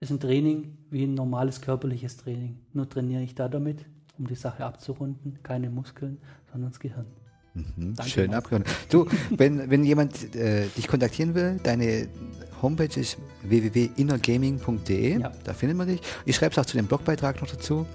[0.00, 2.60] ist ein Training wie ein normales körperliches Training.
[2.72, 3.84] Nur trainiere ich da damit,
[4.16, 6.18] um die Sache abzurunden, keine Muskeln,
[6.52, 7.06] sondern das Gehirn.
[7.54, 8.70] Mhm, schön abgerundet.
[8.88, 12.08] Du, wenn, wenn jemand äh, dich kontaktieren will, deine
[12.62, 15.32] Homepage ist www.innergaming.de, ja.
[15.44, 16.00] da findet man dich.
[16.24, 17.86] Ich schreibe es auch zu dem Blogbeitrag noch dazu.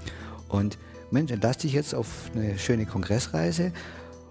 [0.50, 0.78] Und
[1.12, 3.72] Mensch, entlass dich jetzt auf eine schöne Kongressreise.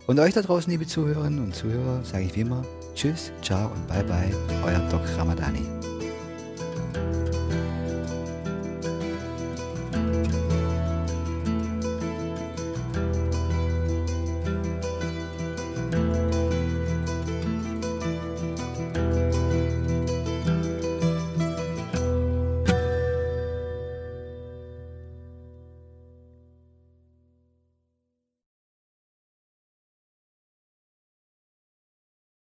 [0.07, 2.65] Und euch da draußen, liebe Zuhörerinnen und Zuhörer, sage ich wie immer
[2.95, 4.31] Tschüss, ciao und bye bye,
[4.65, 5.67] euer Doc Ramadani.